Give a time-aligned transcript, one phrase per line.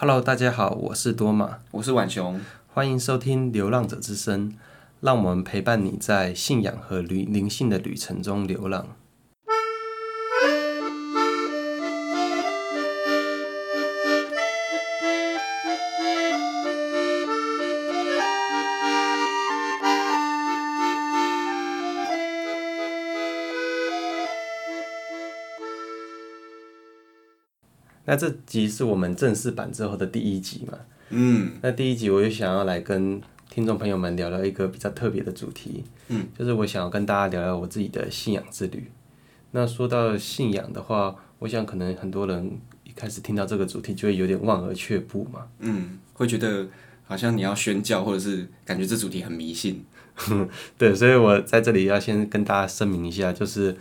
[0.00, 4.48] Hello，大家好，我是多玛，我是晚熊，欢迎收听《流浪者之声》，
[5.00, 8.86] 让我们陪伴你在信仰和灵灵性的旅程中流浪。
[28.08, 30.78] 那这集是我们正式版之后的第一集嘛？
[31.10, 33.20] 嗯，那第一集我就想要来跟
[33.50, 38.90] 听众朋友们聊聊一个比较特别的主题，嗯，就是我想要跟大家聊聊我自己的信仰之旅。
[39.50, 46.66] 那说到信仰的话，我想可能很多人一开始听到这个主题就会有点望而却步嘛，嗯，会觉得
[47.04, 49.84] 好像你要宣教，或者是感觉这主题很迷信。
[50.78, 53.76] 对，所以我在这里要先跟大家声明一下，就是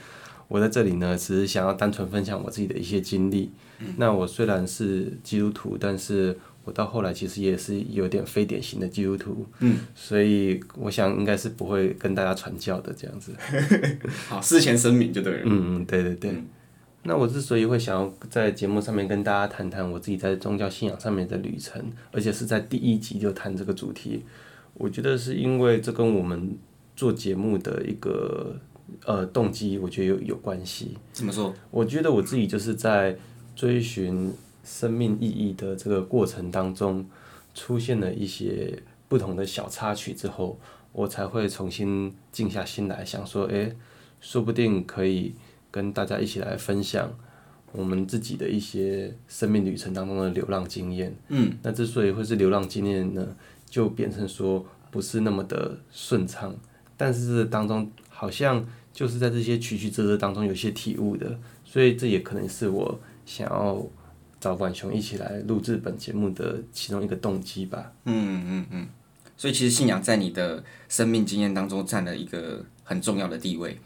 [0.48, 3.52] 我在这里呢，只是想要单纯分享我自己的一些经历。
[3.80, 13.34] 嗯、那我虽然是基督徒，但是我到后来其实也是有点非典型的基督徒，嗯，所以我想应该是不会跟大家传教的这样子。
[14.28, 15.42] 好，事前声明就对了。
[15.46, 16.32] 嗯嗯，对对对。
[16.32, 16.46] 嗯、
[17.04, 21.82] 那我之所以会想要在节目上面跟大家谈谈我自己在宗教信仰上面的旅程，
[22.12, 24.24] 而且是在第一集就谈这个主题，
[24.74, 26.58] 我觉得是因为这跟我们
[26.96, 28.60] 做节目的一个
[29.06, 30.98] 呃动机，我觉得有有关系。
[31.14, 31.54] 怎么说？
[31.72, 33.18] 我觉得我自己就是在。
[33.58, 34.32] 追寻
[34.64, 37.04] 生命意义的这个过程当中，
[37.56, 40.60] 出现了一些不同的小插曲之后，
[40.92, 43.76] 我才会重新静下心来想说，诶，
[44.22, 45.34] 说不定可以
[45.72, 47.12] 跟大家一起来分享
[47.72, 51.16] 我们自己的一些生命旅程当中的流浪经验。
[51.30, 53.28] 嗯，那之所以会是流浪经验呢，
[53.68, 56.56] 就变成说不是那么的顺畅，
[56.96, 63.00] 但是当中好像就是在这些曲曲折折当中有些体悟的，所以这也可能是我。
[63.28, 63.86] 想要
[64.40, 67.92] 找浣熊一起来录制本节目的其中一个动机吧。
[68.06, 68.88] 嗯嗯嗯，
[69.36, 73.78] 所以其实信仰在你的生命经验当中占了一个很重要的地位。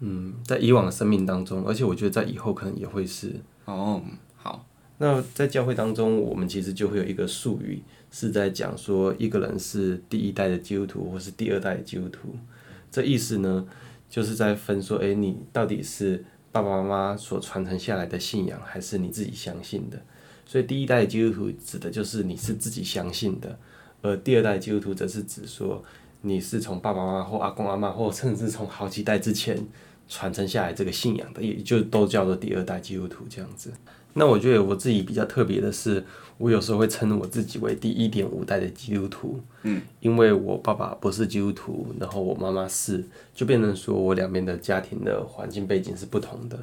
[0.00, 3.36] 嗯，在以往的生命当中，而且我觉得在以后可能也会是。
[3.66, 4.02] 哦，
[4.34, 4.66] 好。
[4.98, 7.80] 那在教会当中，我们其实就会有一个术语，
[8.10, 12.36] 是在讲说一个人是第一代的基督徒，或是第二代的基督徒。
[12.90, 13.64] 这意思呢，
[14.08, 16.24] 就是在分说，诶，你到底是。
[16.50, 20.00] 爸爸妈妈所传承下来的信仰，还是你自己相信的？
[20.46, 23.56] 所以第一代基督徒指的就是你是自己相信的，
[24.00, 25.84] 而第二代基督徒则是指说
[26.22, 29.58] 你是从爸爸妈妈或阿公阿妈，或甚至从好几代之前
[30.08, 33.70] 传承下来这个信仰的，也就都叫做第二代基督徒这样子。
[34.14, 36.02] 那我觉得我自己比较特别的是，
[36.38, 46.58] 我有时候会称我自己为第一点五代的基督徒，嗯，因为我爸爸不是基督徒，然后我妈妈是，就变成说我两边的家庭的环境背景是不同的，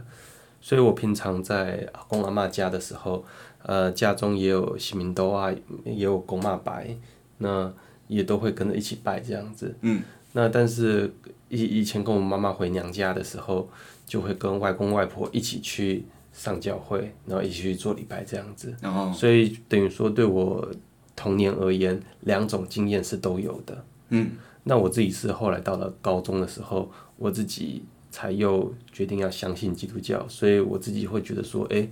[0.59, 3.23] 所以我平常在阿公阿妈家的时候，
[3.63, 5.53] 呃，家中也有西明桌啊，
[5.85, 6.97] 也有公妈拜，
[7.37, 7.71] 那
[8.07, 10.01] 也都会跟着一起拜这样子，嗯，
[10.33, 11.13] 那但是
[11.47, 13.69] 以以前跟我妈妈回娘家的时候，
[14.05, 16.03] 就会跟外公外婆一起去。
[16.35, 19.15] 上教会，然后一起去做礼拜这样子，oh.
[19.15, 20.69] 所以等于说对我
[21.15, 23.85] 童年而言，两种经验是都有的。
[24.09, 24.31] 嗯，
[24.63, 31.87] 那我自己是后来到了高中的时候，我自己才又决定要相信基督教，所以我自己会觉得说，哎，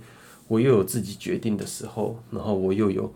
[0.46, 3.10] 我又有自己决定的时候，然后我又有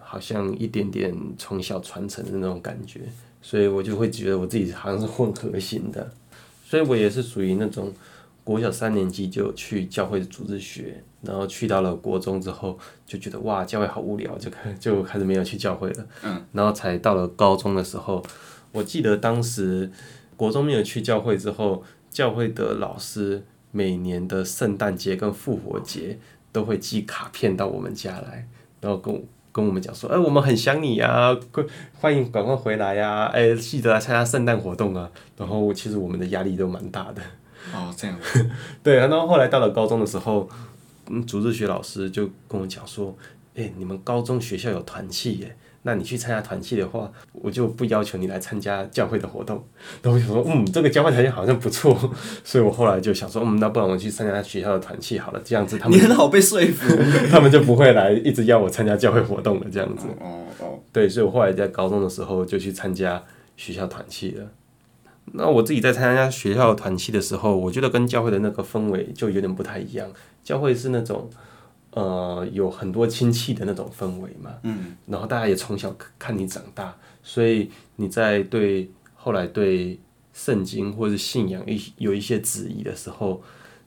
[0.00, 3.02] 好像一点点从小传承的那种感觉，
[3.40, 6.12] 所以我就会觉得我自己好像是混合型的，
[6.66, 7.92] 所以我也是属于那种。
[8.44, 12.76] 国小三年级就去教会的组织学，然后去到了国中之后
[13.06, 16.06] 就觉得哇，教会好无聊，就开就开始没有去教会了。
[16.24, 18.24] 嗯，然后才到了高中的时候，
[18.72, 19.90] 我记得当时
[20.36, 26.18] 国中没有去教会之后，教会的老师每年的圣诞节跟复活节
[26.50, 28.48] 都会寄卡片到我们家来，
[28.80, 35.08] 然后跟跟我们讲说，哎，我们很想你呀，快欢迎赶快回来呀，哎，记得来参加圣诞活动啊。
[35.36, 37.22] 然后其实我们的压力都蛮大的。
[37.74, 38.16] 哦， 这样。
[38.82, 40.48] 对，然后后来到了高中的时候，
[41.08, 43.16] 嗯，主日学老师就跟我讲说，
[43.56, 49.62] 哎，你们高中学校有团契耶，那你去参加团契的话，我就不要求你来参加教会的活动。
[50.00, 51.96] 然后我就说，嗯，这个交换条件好像不错，
[52.44, 56.96] 所以我后来就想说，嗯，那不然我去参加学校的团契好了，这样子他们你很好被说服，
[57.30, 60.06] 他们就不会来一直要我参加教会活动了，这样子。
[60.20, 60.78] 哦哦。
[60.92, 63.22] 对，所以我后来在高中的时候就去参加
[63.56, 64.46] 学校团契了。
[65.34, 70.10] 那我自己在参加学校团契的时候，我觉得跟教会的那个氛围就有点不太一样。
[70.44, 71.30] 教会是那种，
[71.90, 79.98] 呃，有很多亲戚的那种氛围嘛，嗯，然后大家也从小看你长大，所以你在对后来对
[80.32, 83.40] 圣经或者信仰一有一些质疑的时候，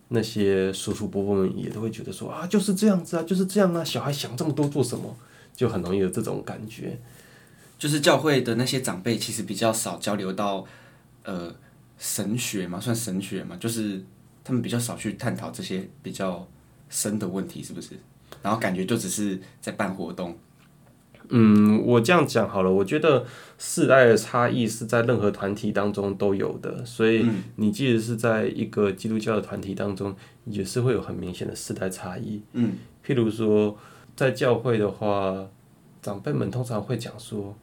[0.08, 5.16] 那些叔叔伯伯们也都会觉得说啊，就是这样子啊，就是这样啊，小孩想这么多做什么？
[5.56, 7.00] 就很容易有这种感觉。
[7.78, 10.66] 就是教会的那些长辈其实比较少交流到
[11.26, 11.54] 呃
[11.98, 14.02] 神学嘛，算神学嘛，就是
[14.44, 16.48] 他们比较少去探讨这些比较
[16.90, 17.96] 深的问题，是不是？
[18.42, 20.38] 然后感觉就只是在办活动。
[21.30, 22.72] 嗯，我这样讲好了。
[22.72, 23.26] 我觉得
[23.58, 27.26] 世代的差异是在任何团体当中都有的，所以
[27.56, 32.44] 你即使是在一个基督教的团体当中，也是会有很明显的世代差异。
[32.54, 32.74] 嗯，
[33.04, 33.76] 譬如说
[34.16, 35.48] 在教会的话，
[36.00, 37.58] 长辈们通常会讲说：“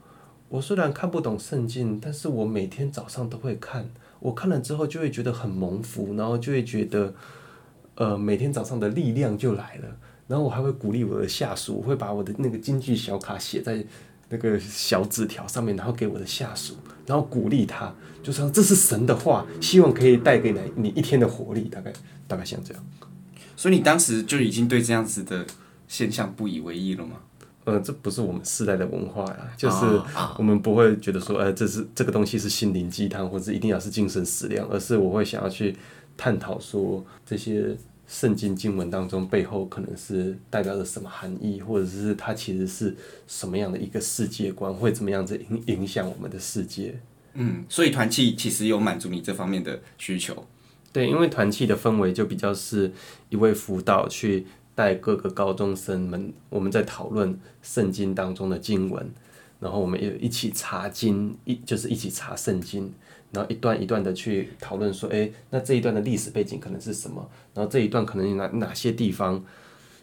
[0.52, 3.88] 我虽然看不懂圣经，但是我每天早上都会看，
[4.20, 7.14] 我看了之后就会觉得很蒙福，然后就会觉得，
[7.94, 9.96] 呃，每天早上的力量就来了。”
[10.28, 13.82] 然后我还会鼓励我的下属，我会把我的那个金句小卡写在
[14.28, 16.74] 那个小纸条上面，然后给我的下属，
[17.06, 17.90] 然后鼓励他，
[18.22, 21.90] 就说这是神的话，希望可以带给你你一天的活力，大概
[22.28, 22.84] 大概像这样。
[23.56, 25.46] 所以你当时就已经对这样子的
[25.88, 27.16] 现象不以为意了吗？
[27.64, 29.84] 呃，这不是我们世代的文化呀，就是
[30.38, 35.76] 我们不会觉得说，呃，这是这个东西是心灵鸡汤，或者一定要是精神食粮，而是我会想要去
[36.16, 37.76] 探讨说这些。
[38.08, 42.94] 圣经经文当中背后可能是代表着什么含义，或者是它其实是
[43.26, 47.00] 什么样的一个世界观，会怎么样子影影响我们的世界？
[47.32, 50.44] 嗯，所以团契其实有满足你这方面的需求。
[50.92, 52.92] 对，因为团契的氛围就比较是
[53.30, 59.10] 一位辅导去带各个高中生们，我们在讨论圣经当中的经文，
[59.60, 62.92] 然后我们也一起查经，一就是一起查圣经。
[63.34, 67.26] 然后一段一段的去讨论说，诶，那这一段的历史背景可能是什么？
[67.54, 69.42] 然后这一段可能有哪哪些地方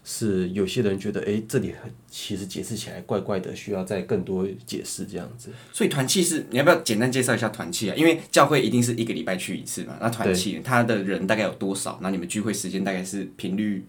[0.02, 1.72] 是有些人觉得，诶，这里
[2.08, 5.50] 其实解释起来怪怪的，需要再更多解释这样子。
[5.72, 7.94] 所以团契是你要不要简单介绍一下团契啊？
[7.94, 12.00] 因为教会一定是一个礼拜去一次嘛，那团契他的人大概有多少？
[12.02, 13.84] 那你们聚会时间大概是频率？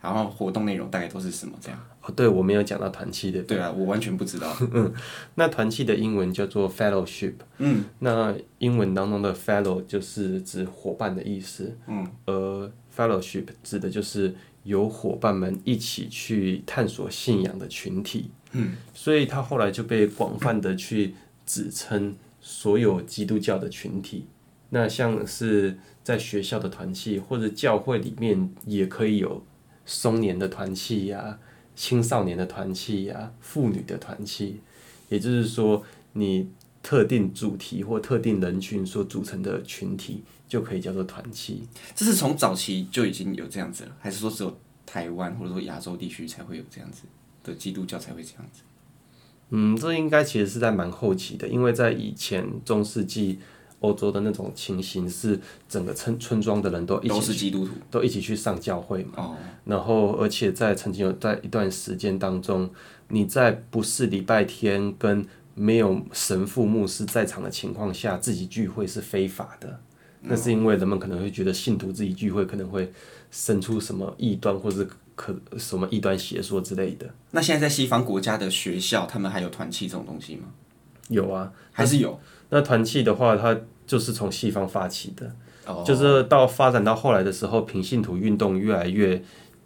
[0.00, 1.80] 然后活动内容大概都是什么这样？
[2.02, 3.42] 哦，对，我没有讲到团契的。
[3.42, 4.56] 对啊，我完全不知道。
[4.72, 4.92] 嗯，
[5.34, 7.34] 那团契的英文叫做 fellowship。
[7.58, 11.76] 嗯，那英文当中的 fellow 就是指伙伴的意思。
[11.88, 18.30] 嗯，而 fellowship 指的就是有伙伴们一起去探索信仰的群体。
[18.52, 21.14] 嗯，所以他后来就被广泛的去
[21.44, 24.26] 指称所有基督教的群体。
[24.70, 29.44] 那像是在学校的团契或者教会里面也可以有。
[29.90, 31.38] 松年的团契呀，
[31.74, 34.60] 青少年的团契呀，妇女的团契，
[35.08, 35.82] 也就是说，
[36.12, 36.50] 你
[36.82, 41.66] 特定主题或特定人群所组成的群体，就可以叫做团契。
[41.94, 47.04] 这是从早期就已经有这样子了，还是说只有台湾或者说亚洲地区才会有这样子
[47.42, 48.60] 的基督教才会这样子？
[49.48, 53.38] 嗯，这应该其实是在蛮后期的，因为在以前中世纪。
[53.80, 55.38] 欧洲的那种情形是，
[55.68, 59.12] 整个村村庄的人都一起，都是基督徒，都一起去上教会嘛。
[59.16, 59.36] 哦。
[59.64, 62.68] 然后，而且在曾经有在一段时间当中，
[63.08, 69.80] 你在不是礼拜天跟没有神父牧师在场的情况下，自己聚会是非法的。
[70.22, 72.92] 那是因为人们可能会觉得信徒自己聚会可能会
[73.30, 77.08] 生出什么异端，或是可什么异端邪说之类的。
[77.30, 80.48] 那现在在西方国家的学校，他们还有团契这种东西吗？
[81.08, 82.18] 有啊，还是有。
[82.50, 85.34] 那团契的话，它就是从西方发起的
[85.66, 85.86] ，oh.
[85.86, 89.22] 就是到发展到后来的时候，平信徒运动越来越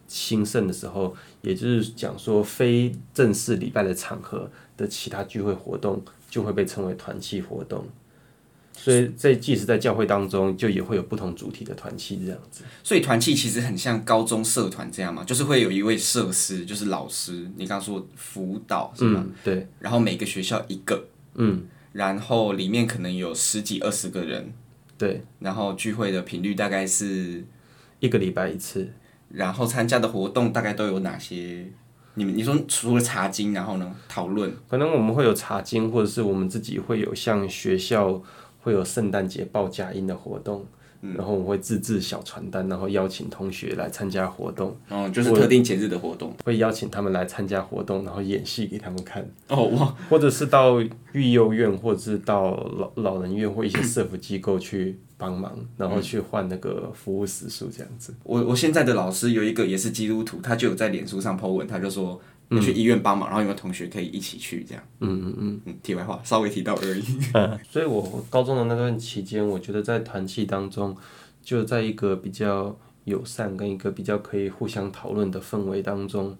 [0.09, 7.87] 兴盛的时候，也就是讲说，非正式礼拜的场合的其他聚会活动，就会被称为团契活动。
[8.75, 12.65] 所以在即使在教会当中，就也会有不同主题的团契这样子。
[12.83, 19.23] 所以团契其实很像高中社团这样嘛，就是会有一位设施，就是老师，你刚刚说辅导是吗？
[19.25, 19.69] 嗯，对。
[19.79, 21.63] 然后每个学校一个，嗯。
[21.93, 24.53] 然后里面可能有十几二十个人，
[24.97, 25.25] 对。
[25.39, 27.45] 然后聚会的频率大概是
[28.01, 28.93] 一个礼拜一次。
[29.29, 31.67] 然后参加的活动大概都有哪些？
[32.15, 33.95] 你们你说除了查经，然后呢？
[34.09, 34.55] 讨论？
[34.69, 38.23] 可能我们会有查经，或者是我们自己会有像学校
[38.61, 40.67] 会有圣诞节报佳音的活动。
[41.03, 44.77] 然后我会自制小传单，然后邀请同学来参加活动。
[44.89, 46.33] 哦，就是特定节日的活动。
[46.45, 49.29] 会邀请他们来参加活动，然后演戏给他们看。
[49.49, 49.95] 哦哇！
[50.09, 50.81] 或者是到
[51.13, 58.15] 育幼院，或者是到老老人院或一些社福机构去帮忙，然后去换那个服务时数这样子。
[58.23, 62.21] 我我现在的老师有一个也是基督徒，他就有在脸书上 po 文，他就说。
[62.61, 64.65] 去医院帮忙，然后有没有同学可以一起去？
[64.69, 64.85] 这样。
[65.01, 65.75] 嗯嗯嗯嗯。
[65.83, 67.03] 题外话，稍微提到而已。
[67.35, 67.59] 嗯。
[67.71, 70.97] 所以我高中的那段期间，我觉得在团契当中，
[71.43, 76.37] 就在一个比较友善跟一个比较可以互相讨论的氛围当中，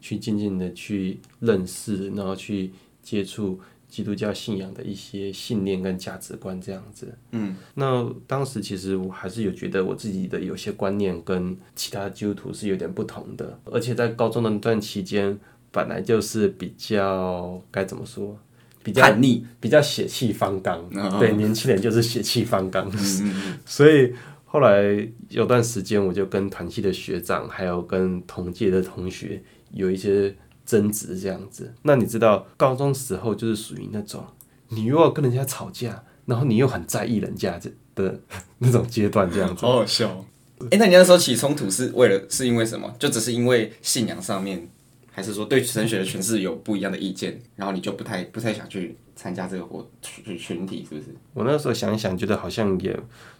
[0.00, 2.70] 去静静的去认识，然后去
[3.02, 7.16] 接触基督教信仰的一些信念跟价值观这样子。
[7.30, 7.56] 嗯。
[7.74, 15.40] 那当时其实我还是有觉得我自己的有些观念跟其他基督徒是有点不同的，而且在高中的那段期间。
[15.74, 18.38] 本来就是比较该怎么说，
[18.84, 20.78] 比较叛逆，比较血气方刚。
[20.94, 22.88] 哦、对，年轻人就是血气方刚。
[22.96, 24.14] 嗯、所以
[24.44, 30.32] 后来有段时间，我就跟团系的学长，还有跟同届的同学有一些
[30.64, 31.74] 争执，这样子。
[31.82, 34.24] 那你知道，高中时候就是属于那种，
[34.68, 37.58] 你又要跟人家吵架，然后你又很在意人家
[37.96, 38.20] 的
[38.58, 39.66] 那种阶段，这样子。
[39.66, 40.24] 好好笑。
[40.60, 42.94] 哎、欸，那你那时候起冲突是为了是因为什么？
[42.96, 44.68] 就只是因为信仰上面，
[45.16, 51.06] 还是说对神学的诠释有不一样的意见，然后你就不太不太想去参加这个活群群体，是不是？
[51.32, 52.98] 我那时候想一想，觉得好像也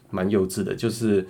[0.09, 1.27] 蛮幼稚的，就是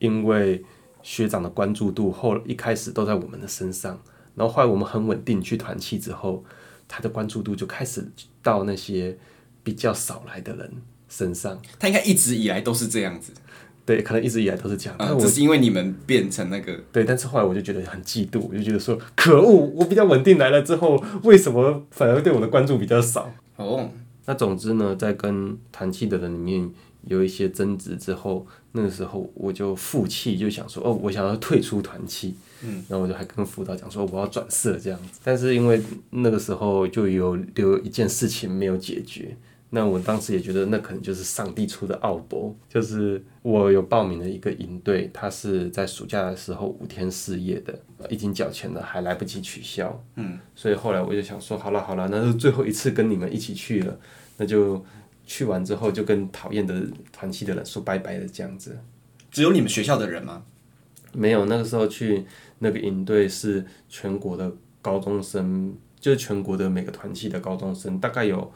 [0.00, 0.64] 因为
[1.04, 4.02] 学长的关注度后一开始都在我们的身上，
[4.34, 6.44] 然后后来我们很稳定去团契之后，
[6.88, 8.04] 他的关注度就开始
[8.42, 9.16] 到那些
[9.62, 10.72] 比较少来的人
[11.08, 11.62] 身上。
[11.78, 13.32] 他应该一直以来都是这样子。
[13.86, 23.30] 对，可能一直以来都是这样，但我、是因为你们变成那个对，但是后来我就觉得很嫉妒，我就觉得说可恶，我比较稳定来了之后，为什么反而对我的关注比较少？
[23.56, 23.90] 哦，
[24.26, 26.70] 那总之呢，在跟团气的人里面
[27.06, 39.36] 有一些争执之后，那个时候我就负气，就想说哦，我想要退出团气，嗯，然后我就还跟辅导讲说我要转社这样子，但是因为那个时候就有有一件事情没有解决。
[39.74, 47.76] 那我当时也觉得，那可能就是上帝出的奥博，就是我有报名的一个营队，他是在暑假的时候五天四夜的，
[48.08, 50.00] 已经缴钱了，还来不及取消。
[50.14, 53.98] 嗯，所以后来我就想说，好了好了，那是最后一次跟你们一起去了，
[54.36, 54.84] 那就
[55.26, 56.80] 去完之后就跟讨厌的
[57.12, 58.78] 团契的人说拜拜的这样子。
[59.32, 60.44] 只有你们学校的人吗？
[61.12, 62.24] 没有，那个时候去
[62.60, 68.52] 那个营队是全国的高中生，就是全国的每个团契的高中生，大概有。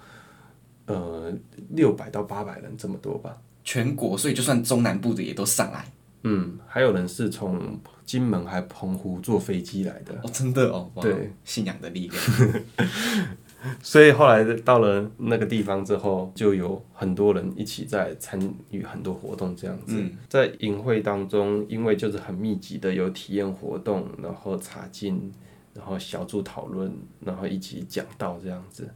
[0.89, 1.33] 呃，
[1.71, 5.85] 六百到八百人这么多吧，全国，所以就算中南部的也都上来。
[6.23, 10.15] 嗯，还有人是从金门还澎湖坐飞机来的。
[10.23, 12.63] 哦，真的哦，对，信仰的力量。
[13.83, 18.41] 所以后来到了那个地方之后，就有很多人一起在参
[18.71, 19.95] 与很多活动，这样子。
[19.97, 25.33] 嗯、在营会当中，因为就是很密集的有体验活动，然后查经，
[25.75, 28.89] 然后小组讨论，然后一起讲道这样子。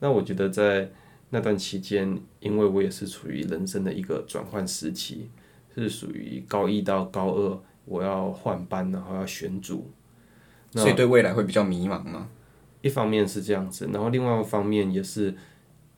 [0.00, 0.90] 那我觉得在
[1.32, 5.30] 那段期间，因为我也是处于人生的一个转换时期，
[5.72, 9.88] 是属于高一到高二，我要换班，然后要选组，
[10.72, 12.28] 所以对未来会比较迷茫吗？
[12.82, 15.32] 一方面是这样子，然后另外一方面也是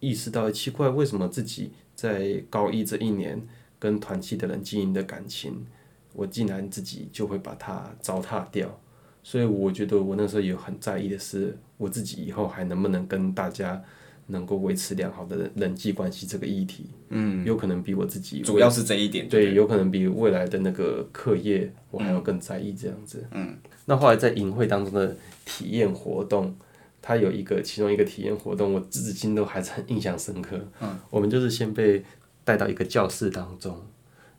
[0.00, 3.40] 意识到奇怪，为什么自己在高一这一年
[3.78, 5.64] 跟团契的人经营的感情，
[6.12, 8.78] 我竟然自己就会把它糟蹋掉。
[9.22, 13.82] 所以我觉得我那时候也很在意的是，我自己以后还能不能跟大家。
[14.28, 26.56] 能够维持良好的人际关系这个议题，嗯，有可能比我自己主要是这一点，对，对，有可能比未来的那个课业我还要更在意这样子，嗯，那后来在营会当中的体验活动，
[27.02, 32.02] 它有一个其中一个体验活动，我至今都还是很印象深刻，嗯，我们就是先被
[32.44, 33.76] 带到一个教室当中，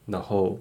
[0.05, 0.59] 然后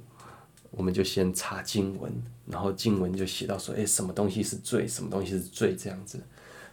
[0.72, 2.12] 我们就先查经文，
[2.46, 6.20] 然后经文就写到说，哎，什么东西是罪，什么东西是罪这样子。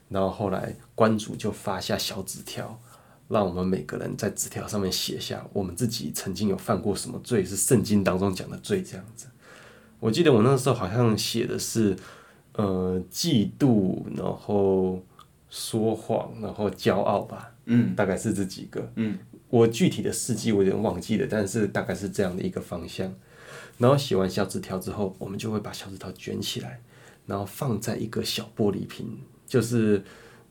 [0.10, 2.82] 然后后来关主就发下小纸条，
[3.28, 9.28] 让我们每个人在纸条上面写下我们自己曾经有犯过什么罪，是圣经当中讲的罪这样子。
[10.00, 11.96] 我记得我那个时候好像写的是，
[12.54, 15.04] 呃，嫉妒，然后
[15.50, 23.13] 说谎，然后骄傲吧，嗯，大概是这几个，嗯，我具体的事迹我有点忘记了，但是大概是这样的一个方向。
[23.78, 26.82] 然后写完小纸条之后，我们就会把小纸条卷起来，
[27.28, 29.20] 然后放在一个小玻璃瓶。
[29.50, 30.01] 就是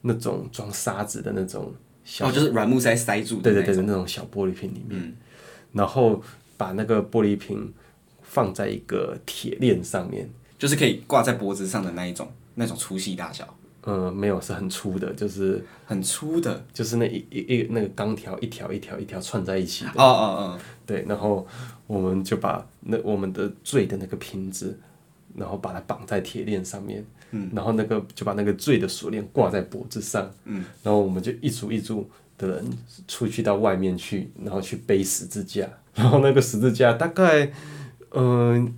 [0.02, 1.73] 那种装沙子的那种
[2.05, 4.07] 小，哦，就是软木塞塞住的，对对对，那种。
[4.07, 5.14] 小玻璃瓶里面，嗯、
[5.73, 6.23] 然后
[6.57, 7.73] 把那个玻璃瓶
[8.23, 10.28] 放在一个铁链上面，
[10.59, 13.57] 就是可以挂在脖子上的那一种，那种粗细大小。
[13.83, 19.90] 呃，没有，是很粗的，就是很粗的，就是那一一一那个钢条一条一条一条串在一起的。
[19.93, 21.47] 哦哦哦，对，然后
[21.87, 24.78] 我们就把那我们的醉的那个瓶子，
[25.37, 27.05] 然后把它绑在铁链上面。
[27.31, 32.09] 嗯，然后那个就把那个罪的锁链挂在脖子上，嗯，然后我们就一组一组
[32.39, 32.65] 的人
[33.07, 37.45] 出去到外面去，然后去背十字架，然后那个十字架大概
[38.13, 38.69] 嗯、呃、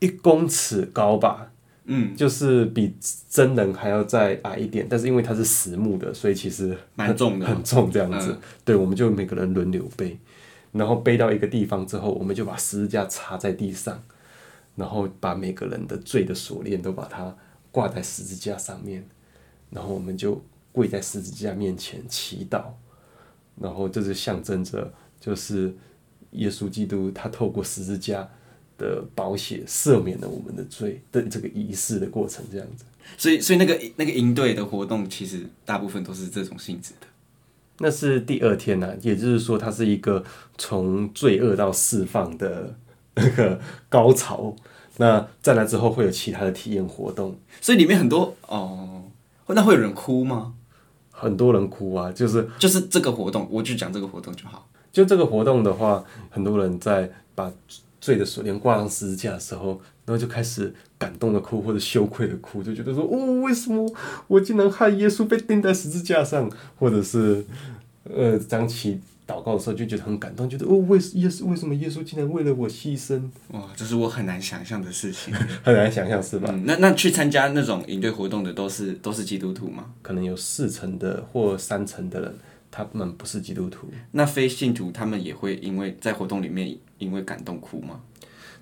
[0.00, 1.52] 一公尺高吧，
[1.84, 2.92] 嗯，就是比
[3.30, 8.32] 真人还要再矮一点，但是因为它是实木的，所以其实蛮重的，很重这样子。
[8.32, 10.18] 嗯、对，我们就每个人轮流背，
[10.72, 14.02] 然后背到一个地方之后，我们就把十字架插在地上，
[14.76, 17.36] 然后把每个人的罪的锁链都把它。
[17.74, 19.02] 挂在十字架上面，
[19.70, 20.38] 然后我们就
[20.72, 22.64] 跪在十字架面前祈祷，
[23.58, 25.74] 然后这是象征着，就是
[26.32, 28.28] 耶稣基督他透过十字架
[28.76, 32.84] 的宝血赦免了我们的罪的这个仪式的过程，这样子。
[33.16, 37.06] 所以，所以那个那个营队的活动，其实大部分都是这种性质的。
[37.78, 40.22] 那是第二天呐、啊，也就是说，它是一个
[40.58, 42.76] 从罪恶到释放的
[43.14, 44.54] 那个高潮。
[44.98, 49.02] 那再来之后会有其他的体验活动，所以里面很多哦，
[49.46, 50.52] 那会有人哭吗？
[51.10, 54.68] 很多人哭啊，就是就是这个活动，我就讲这个活动就好。
[54.92, 57.50] 就这个活动的话，很多人在把
[58.00, 63.90] 醉的锁链挂上十字架的时候，然后就开始感动的哭，或者羞愧的哭，就觉得说：哦，为什么
[64.26, 66.50] 我竟然害耶稣被钉在十字架上？
[66.78, 67.42] 或者是
[68.04, 73.22] 呃，张起祷告的时候就觉得很感动，觉得哦，为耶稣为什么耶稣竟然为了我牺牲？
[73.52, 76.48] 哇，这是我很难想象的事情， 很难想象是吧？
[76.52, 79.92] 嗯、那那去参加那种营队活动的都是都是基督徒吗？
[80.02, 82.34] 可能有四成的或三成的人，
[82.70, 83.86] 他们不是基督徒。
[84.10, 88.00] 那非信徒他们也会因为在活动里面因为感动哭吗？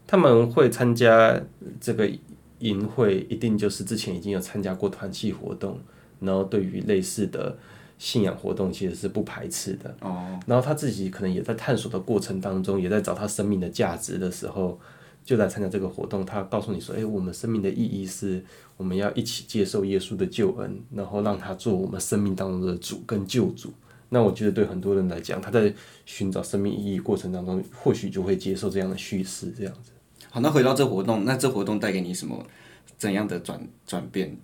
[0.06, 1.40] 他们会参加
[1.80, 2.10] 这个
[2.58, 5.80] 营会，一定就是之前已经有参加过团契活动，
[6.20, 7.56] 然后对于类似的
[8.00, 9.94] 信仰活动其实是不排斥的。
[10.00, 10.40] 哦。
[10.46, 14.80] 然后他自己可能也在探索的过程当中，也在找他生命的价值的时候，
[15.22, 16.24] 就来参加这个活动。
[16.24, 18.42] 他告诉你说：“诶，我们生命的意义是，
[18.78, 23.70] 我们要一起接受耶稣的救恩，然后让他做我们生命当中的主跟救主。”
[24.12, 25.72] 那我觉得对很多人来讲，他在
[26.04, 29.92] 寻找生命意义过程当中，或许就会接受这样的叙事，这样子。
[30.30, 32.44] 好，那回到这活动，那这活动带给你什么
[32.98, 34.36] 怎样的转转变？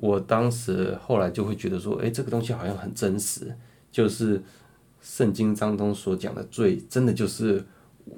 [0.00, 3.54] 我当时后来就会觉得说，诶，这个东西好像很真实，
[3.92, 4.42] 就是
[5.02, 7.62] 圣经当中所讲的罪，真的就是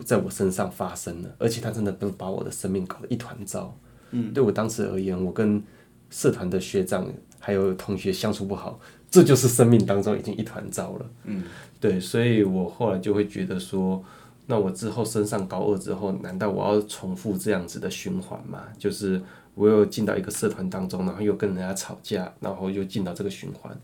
[0.05, 3.77] 在我身上发生了，而且他真的都把我的生命搞得一团糟。
[4.12, 5.61] 嗯，对我当时而言，我跟
[6.09, 7.07] 社团的学长
[7.41, 8.79] 还有同学相处不好，
[9.11, 11.11] 这就是生命当中已经一团糟了。
[11.25, 11.43] 嗯，
[11.81, 14.03] 对，所以我后来就会觉得说。
[14.45, 18.65] 那我之后升上高二之后，难道我要重复这样子的循环吗？
[18.77, 19.23] 就是
[19.54, 23.76] 我又进到一个社团当中，然后又跟人家吵架，然后又进到这个循环，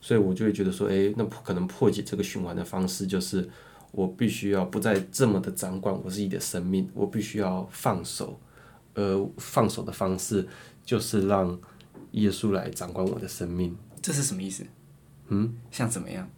[0.00, 3.48] 所以我就会觉得说，诶，那可能破解这个循环的方式就是，
[3.92, 8.38] 我必须要不再这么的掌管我自己的生命，我必须要放手，
[8.94, 10.46] 呃，放手的方式
[10.84, 11.58] 就是让
[12.12, 13.76] 耶稣来掌管我的生命。
[14.02, 14.64] 这是什么意思？
[15.28, 16.28] 嗯，像怎么样？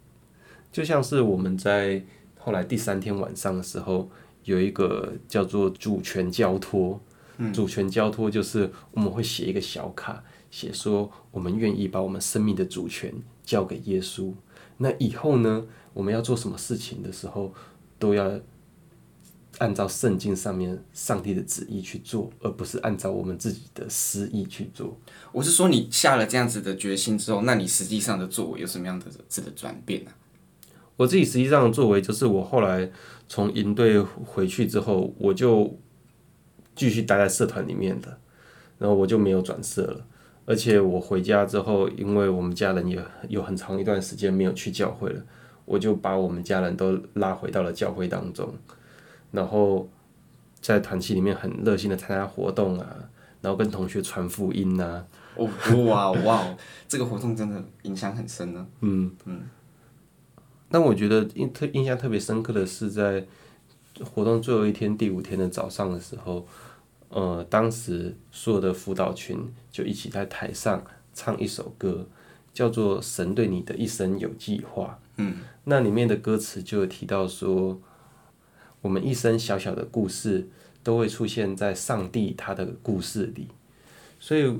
[0.71, 2.03] 就像是我们在。
[2.41, 4.09] 后来第三天晚上的时候，
[4.45, 6.99] 有一个叫做主权交托。
[7.41, 14.31] 嗯、主权交托就是我们会写一个小卡，写说我们愿意把我们生命的主权交给耶稣。
[14.77, 17.53] 那以后呢，我们要做什么事情的时候，
[17.97, 18.39] 都要
[19.57, 24.97] 按照圣经上面上帝的旨意去做，而不是按照我们自己的私意去做。
[25.31, 30.15] 我是说，你下了这样子的决心之后，那你实际上的作为有什么样的质的转变呢、啊？
[30.95, 32.91] 我自己实际上的作为就是，我后来
[33.27, 35.77] 从营队回去之后，我就
[36.79, 38.17] 继续待在社团里面的，
[38.77, 40.05] 然后我就没有转社了。
[40.45, 45.21] 而且我回家之后，因为我们家人也有很长一段时间没有去教会了，
[45.65, 48.53] 我就把我们家人都拉回到了教会当中，
[49.31, 49.89] 然后
[50.61, 52.95] 在团契里面很热心的参加活动啊，
[53.41, 55.05] 然后跟同学传福音呐、啊。
[55.35, 55.49] 哦
[55.85, 58.65] 哇哇， 这个活动真的影响很深呢。
[58.79, 59.41] 嗯嗯。
[60.71, 63.25] 但我觉得印特印象特别深刻的是，在
[64.03, 66.47] 活动最后一天第五天的早上的时候，
[67.09, 69.37] 呃，当时所有的辅导群
[69.71, 72.07] 就一起在台上唱一首歌，
[72.53, 74.99] 叫做《神对你的一生有计划》。
[75.17, 77.79] 嗯，那里面的歌词就有提到说，
[78.81, 80.47] 我们一生小小的故事
[80.81, 83.47] 都会出现在上帝他的故事里，
[84.19, 84.57] 所以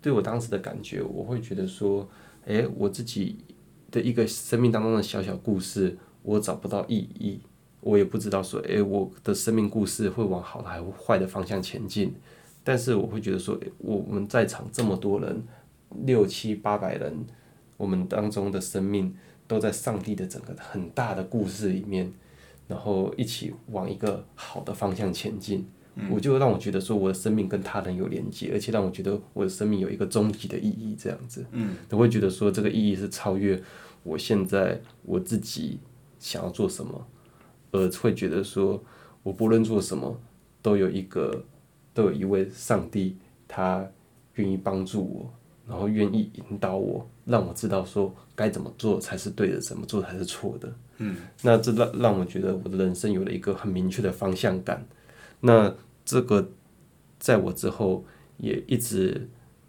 [0.00, 2.08] 对我当时的感觉，我会觉得说，
[2.46, 3.38] 诶，我自己。
[3.92, 7.40] 的一个生命当中的小小故事，我找不到意义，
[7.80, 12.14] 我也不知道说，诶，我的生命故事会往好的还是坏的方向前进。
[12.62, 15.42] 但是我会觉得说，我们在场这么多人，
[16.04, 17.24] 六七八百人，
[17.76, 19.14] 我们当中的生命
[19.46, 22.12] 都在上帝的整个很大的故事里面，
[22.68, 25.66] 然后一起往一个好的方向前进。
[26.10, 31.44] 我就让我觉得说，我的生命跟他人有连接，而且让我觉得我的生命有一个终极的意义，这样子。
[31.52, 33.60] 嗯，我会觉得说，这个意义是超越
[34.02, 35.78] 我现在我自己
[36.18, 37.06] 想要做什么，
[37.72, 38.82] 而会觉得说，
[39.22, 40.20] 我不论做什么，
[40.62, 41.44] 都有一个，
[41.94, 43.86] 都有一位上帝，他
[44.34, 45.32] 愿意帮助我，
[45.68, 50.72] 然后愿意引导我，让我知道说该怎么做才是对的，怎么做才是错的。
[50.98, 54.86] 嗯，那这让让我觉得我的人生有了一个很明确的方向感。
[55.40, 56.50] 那这个
[57.18, 58.04] 在我之后
[58.36, 59.28] 也一直，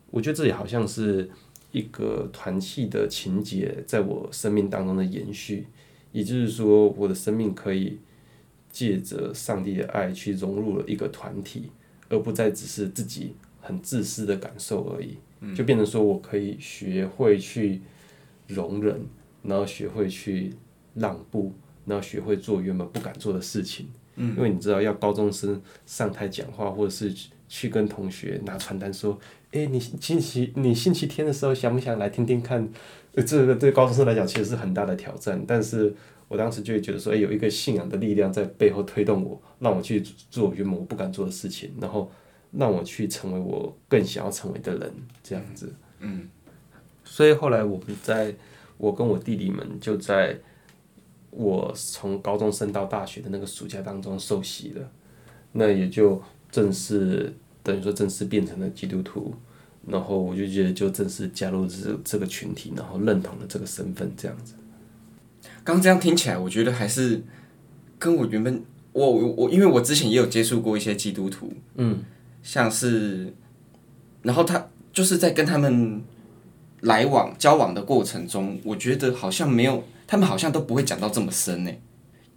[0.09, 1.29] 我觉得这也好像是
[1.71, 5.67] 一个团契的情节，在我生命当中的延续。
[6.11, 7.99] 也就是说，我的生命可以
[8.69, 11.69] 借着上帝的爱去融入了一个团体，
[12.09, 15.17] 而不再只是自己很自私的感受而已，
[15.55, 17.81] 就变成说我可以学会去
[18.47, 19.01] 容忍，
[19.43, 20.53] 然后学会去
[20.95, 21.53] 让步，
[21.85, 23.87] 然后学会做原本不敢做的事情。
[24.17, 27.13] 因为你知道，要高中生上台讲话，或者是
[27.47, 29.17] 去跟同学拿传单说
[29.51, 32.69] ：“诶，你星期你星期天的时候想不想来听听看？”
[33.25, 35.43] 这个对高中生来讲其实是很大的挑战。
[35.47, 35.93] 但是
[36.27, 42.11] 我当时就会觉得说：“诶，有一个信仰的力量在背后推动我，让我去做原本我不敢做的事情，然后
[42.51, 44.93] 让我去成为我更想要成为的人。”
[45.23, 45.73] 这样子。
[45.99, 46.29] 嗯。
[47.03, 48.33] 所以后来我们在，
[48.77, 50.37] 我跟我弟弟们就在。
[51.31, 54.91] 我从高中升到大学的那个暑假当中受洗了，
[55.53, 59.33] 那也就正式等于说正式变成了基督徒，
[59.87, 64.55] 然后我就觉得就正式加入这这个群体，然后认同了这个身份这样子。
[65.63, 67.23] 刚这样听起来，我觉得还是
[67.97, 72.03] 跟我原本我我我，因为我之前也有接触过一些基督徒，嗯，
[72.43, 73.33] 像是，
[74.21, 76.03] 然后他就是在跟他们
[76.81, 79.81] 来往交往的过程中，我觉得好像没有。
[80.11, 81.71] 他们好像都不会讲到这么深呢，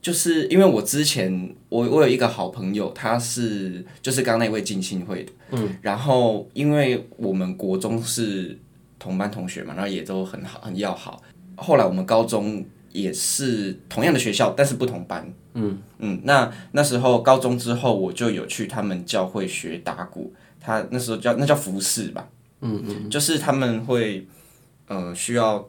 [0.00, 8.56] 就是因为我之前我我有一个好朋友，他是就是刚刚那位进信会的，嗯，然后因为我们国中是
[8.96, 11.20] 同班同学嘛，然后也都很好很要好，
[11.56, 15.76] 后来我们高中也是同样的学校，但是不同班，嗯。
[15.98, 22.28] 嗯，那那时候高中之后我就有去他们教会学打鼓，他那时候叫那叫服饰吧，
[22.60, 24.28] 嗯嗯，就是他们会
[24.86, 25.68] 呃需要。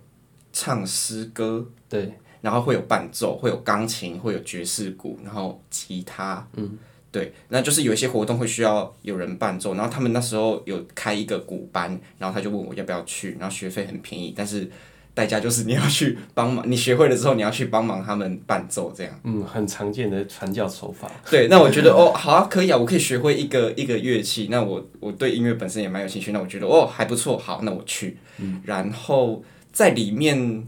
[0.57, 6.77] 唱诗歌，对，然后会有伴奏，会有钢琴，会有爵士鼓，然后吉他，嗯，
[7.12, 14.69] 对，那就是有一些活动会需要有人伴奏，然后他们那时候有开一个鼓班，然后他就问我要不要去，然后学费很便宜，但是
[15.13, 21.10] 代价就是你要去帮忙，你学会了之后你要去帮忙他们伴奏，这样，嗯，很常见的传教手法。
[21.31, 29.43] 对，那我觉得哦，好啊，可以啊，我可以学会一个一个乐器，那我我对音乐本身也蛮有兴趣，那我觉得哦还不错，好，那我去，嗯，然后。
[29.75, 30.65] 在里面，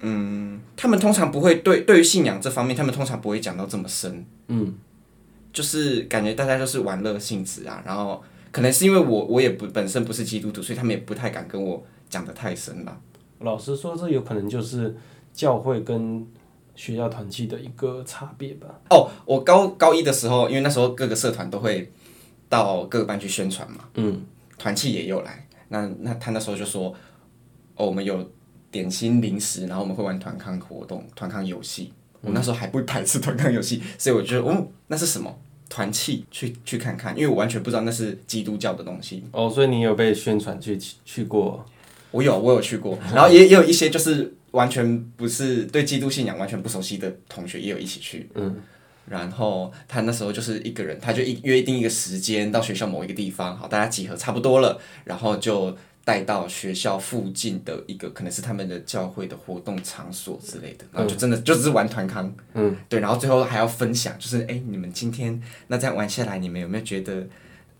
[0.00, 4.74] 嗯，他们通常不会对对于信仰这方面，他们通常不会讲到这么深，嗯，
[5.52, 13.00] 就是感觉大家都是玩乐性质啊，然后可能是因为我我也不本身不是基督徒，所以他们也不太敢跟我讲的太深了。
[13.40, 14.94] 老实说，这有可能就是
[15.32, 16.26] 教会跟
[16.74, 18.68] 学校团契的一个差别吧。
[18.90, 21.90] 哦，我高高一的时候，因为那时候各个社团都会
[22.48, 24.24] 到各个班去宣传嘛，嗯，
[24.58, 26.94] 团契也有来，那那他那时候就说。
[27.78, 28.26] 哦，我们有
[28.76, 31.92] 点心零食，然后我们会玩团康活动、团康游戏。
[32.22, 35.32] 我那时候还不排斥 团康游戏，所以我觉得，哦，那是什么
[35.68, 36.24] 团契？
[36.30, 39.22] 去去看看，因为我完全不知道那是基督教的东西。
[39.32, 41.64] 哦，所以你有被宣传去去过？
[42.10, 42.98] 我有，我有去过。
[43.14, 48.28] 然后也也有一些就是完全不是对基督信仰完全不熟悉的同学，也有一起去。
[48.34, 48.56] 嗯。
[49.08, 55.76] 然后他那时候就是一个人，他就一约定一个时间到学校某一个地方，好，大家集合差不多了，然后就。
[56.06, 67.26] 带到学校附近的一个可能是他们的教会的活动场所之类的，然后就真的就只是玩团康，嗯，对，然后最后还要分享，就是哎，你们今天那这样玩下来，你们有没有觉得？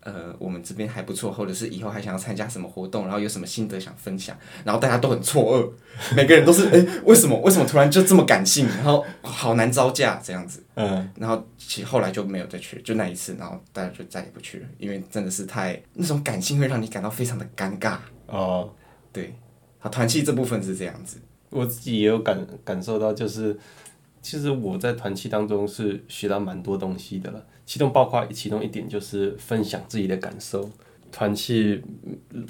[0.01, 5.69] 呃，我们这边还不错，或者是以后还想要参加什么活动，然后有什么心得想分享，然后大家都很错愕，
[6.15, 18.69] 每个人都是哎，为什么为什么突然就这么感性，然后好难招架这样子，嗯，然后其实后来就没有再去，就那一次，然后大家就再也不去了，因为真的是太那种感性会让你感到非常的尴尬哦，
[19.11, 19.33] 对，
[19.79, 21.17] 他，团契这部分是这样子，
[21.49, 23.57] 我自己也有感感受到，就是
[24.21, 27.45] 其实我在团契当中是学到蛮多东西的了。
[27.65, 30.69] 其中包括其中一点就是分享自己的感受，
[31.11, 31.83] 团契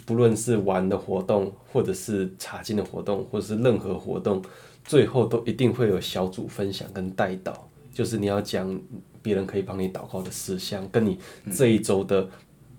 [0.05, 4.43] 不论是玩的活动，或者是查经的活动，或者是任何活动，
[4.83, 7.53] 最后都一定会有小组分享跟代祷，
[7.91, 8.79] 就是你要讲
[9.21, 11.17] 别人可以帮你祷告的事项，跟你
[11.51, 12.27] 这一周的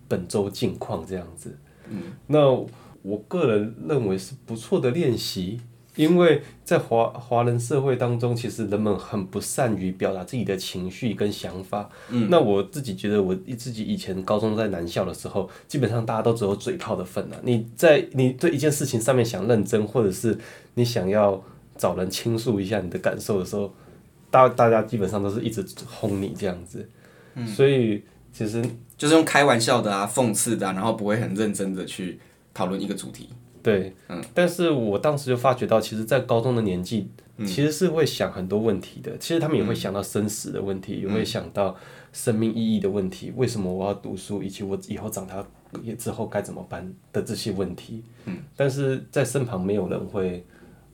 [0.07, 1.57] 本周近况这样子。
[1.89, 2.65] 嗯，那
[3.09, 5.61] 我个人认为是不错的练习。
[5.97, 11.91] 因为在华华人社会当中，其实人们很不善于表达自己的情绪跟想法。
[12.09, 17.41] 嗯，那我自己觉得，我自己以前高中在南校的时候，基本上大家都只有嘴炮的份了。
[17.43, 20.39] 你在你对一件事情上面想认真，或者是
[20.75, 21.43] 你想要
[21.77, 23.75] 找人倾诉一下你的感受的时候，
[24.31, 26.89] 大大家基本上都是一直轰你这样子。
[27.35, 28.65] 嗯，所以其实
[28.97, 32.21] 就是用开玩笑的啊、讽刺的啊，然后不会很认真的去
[32.59, 33.29] 讨论一个主题。
[33.63, 37.09] 对，嗯，但是我当时就发觉到，其实，在高中的年纪，
[37.47, 39.17] 其实是会想很多问题的。
[39.19, 41.77] 其实他们也会想到生死的问题，也会想到
[42.13, 43.33] 生命意义的问题。
[43.37, 45.47] 为什么我要读书，以及我以后长大
[45.85, 48.03] 也之后该怎么办的这些问题。
[48.25, 50.45] 嗯，但是在身旁没有人会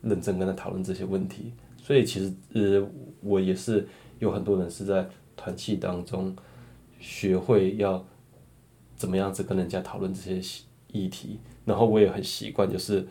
[0.03, 1.51] 认真跟他讨论这些问题，
[1.81, 2.87] 所以其实呃，
[3.21, 3.87] 我也是
[4.19, 6.35] 有很多人是在团契当中
[6.99, 8.05] 学会要
[8.95, 13.05] 怎么样子跟人家讨论这些议题，然后我也很习惯，就是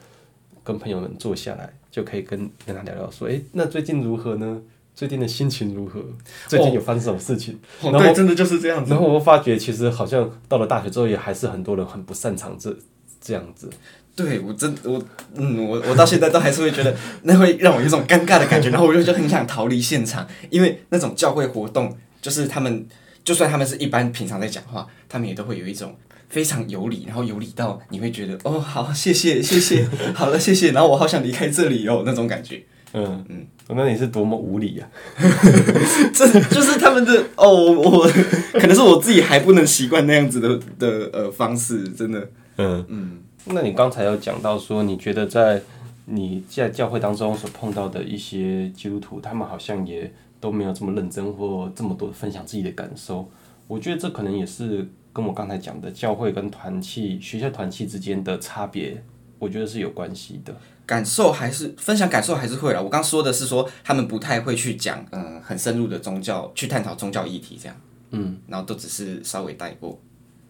[0.63, 4.61] 跟朋友们坐下来就可以跟跟他聊聊，说，诶，那最近如何呢？
[4.95, 6.01] 最近的心情如何？
[6.47, 7.59] 最近有发生什么事情？
[7.83, 8.93] 哦、然后对，真的就是这样子。
[8.93, 12.73] 然后我发觉，其实好像到了大学之后，也还是很多人很不擅长这
[13.21, 13.69] 这样子。
[14.15, 15.03] 对我真我
[15.35, 22.87] 嗯我我到现在都还是会觉得那会让我有一种尴尬的感觉，然后我就就很想逃离现场，因为那种教会活动，就是他们
[23.25, 25.97] 就算他们是一般平常在讲话，他们也都会有一种
[26.35, 32.61] 非常有理，然后有理到你会觉得哦好谢谢谢谢 好了谢谢，然后我好想离开这里哦那种感觉。
[32.93, 35.23] 嗯嗯，那你是多么无理呀、啊！
[36.13, 38.09] 这就是他们的哦，我
[38.53, 42.29] 可能是我自己还不能习惯那样子的的呃方式，真的。
[42.57, 45.63] 嗯嗯，那你刚才有讲到说，你觉得在
[46.07, 53.29] 你在教会当中所碰到的一些基督徒，他们好像也都没有这么认真或这么多分享自己的感受。
[53.69, 59.03] 我觉得这可能也是跟我刚才讲的教会跟团契、学校团契之间的差别，
[59.39, 60.55] 我觉得是有关系的。
[60.85, 62.83] 感受还是分享感受还是会了。
[62.83, 67.77] 我刚说的是说他们不太会去讲嗯很深入的宗教去探讨宗教议题这样，
[68.11, 69.99] 嗯，然后都只是稍微带过，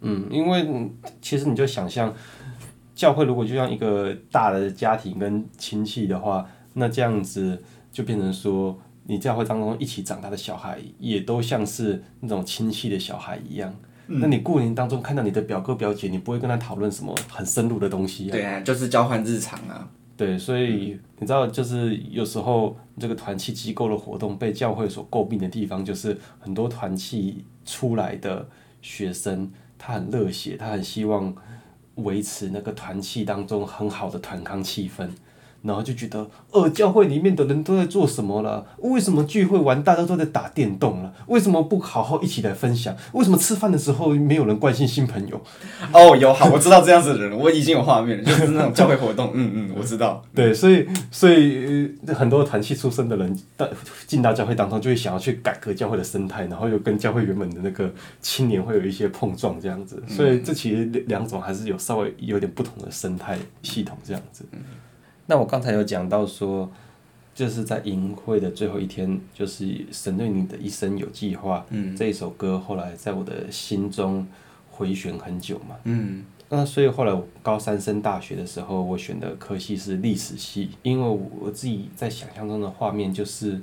[0.00, 0.66] 嗯，因为
[1.22, 2.12] 其实你就想象
[2.96, 13.72] 教会如果就像一个大的家庭跟亲戚的话，那这样子就变成说你教会当中一起长大的小孩也都像是那种亲戚的小孩一样，
[14.06, 18.32] 嗯，那你过年当中看到你的表哥表姐，你不会跟他讨论什么很深入的东西啊？
[18.32, 19.88] 对啊，就是交换日常啊。
[20.16, 28.48] 对，所以你知道，就是有时候这个团契机构的活动被教会所诟病的地方，就是很多团契出来的
[28.80, 31.34] 学生，他很热血，他很希望
[31.96, 35.08] 维持那个团契当中很好的团康气氛。
[35.64, 38.64] 然后就觉得，呃，教会里面的人都在做什么了？
[38.78, 41.12] 为什么聚会完大家都在打电动了？
[41.26, 42.94] 为什么不好好一起来分享？
[43.12, 45.40] 为什么吃饭的时候没有人关心新朋友？
[45.92, 50.22] 哦，有好，我知道这样子的人，我已经有画面了，就是那种教会活动， 嗯嗯，我知道。
[50.34, 53.66] 对，所以所以很多团契出身的人到
[54.06, 60.02] 进到教会当中，就会想要去改革教会的生态，然后又跟教会原本的那个青年会有一些碰撞，这样子。
[60.06, 64.44] 所以这其实两种还是有稍微有点不同的生态系统这样子。
[65.26, 66.70] 那我刚才有讲到说，
[67.34, 71.64] 就是在营会的最后一天，就是神对你的一生有计划。
[71.70, 74.26] 嗯，这一首歌后来在我的心中
[74.70, 75.76] 回旋很久嘛。
[75.84, 83.58] 嗯，那所以后来我高三升大学的时候，我选的科系是历史系，因为我自己在想象中的画面就是，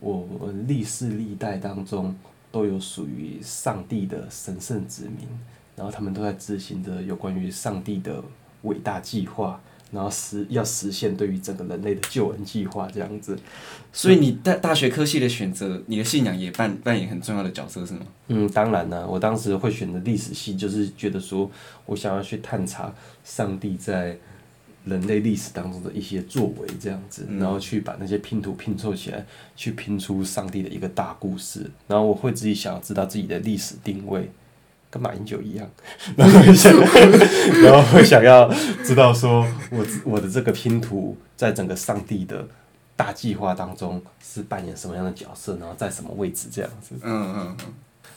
[0.00, 0.28] 我
[0.66, 2.14] 历世历代当中
[2.52, 5.26] 都有属于上帝的神圣子民，
[5.74, 8.22] 然后他们都在执行着有关于上帝的
[8.62, 9.58] 伟大计划。
[9.90, 13.38] 然后实要实现对于整个人类的救恩计划这样子，
[13.92, 18.00] 所以你大大学科系的选择，你的信仰也扮扮演很重要的角色是吗？
[18.28, 21.50] 嗯，当然了，我当时会选择历史系，就是觉得说
[21.86, 22.92] 我想要去探查
[23.24, 24.18] 上帝在
[24.84, 29.24] 人类历史当中的一些作为这样子，然后去把那些拼图拼凑起来，
[29.56, 31.70] 去拼出上帝的一个大故事。
[31.86, 34.30] 然后我会自己想要知道自己的历史定位。
[34.90, 35.68] 跟马英九一样，
[36.16, 36.72] 然后会想，
[37.62, 38.50] 然后会想要
[38.82, 42.46] 知道说，我我的这个拼图在整个上帝的
[42.96, 46.94] 大计划当中是扮演什么样的角色，然后在什么位置这样子。
[47.02, 47.74] 嗯嗯嗯。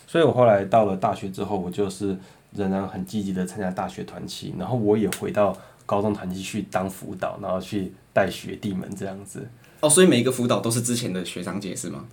[0.08, 2.18] 所以我后来到了大学之后，我就是
[2.54, 9.46] 仍然很积极的参加大学团契，然后我也回到高中团契去当辅导，然后去带学弟们这样子。
[9.82, 12.06] 哦，所以每一个辅导都是之前的学长姐是吗？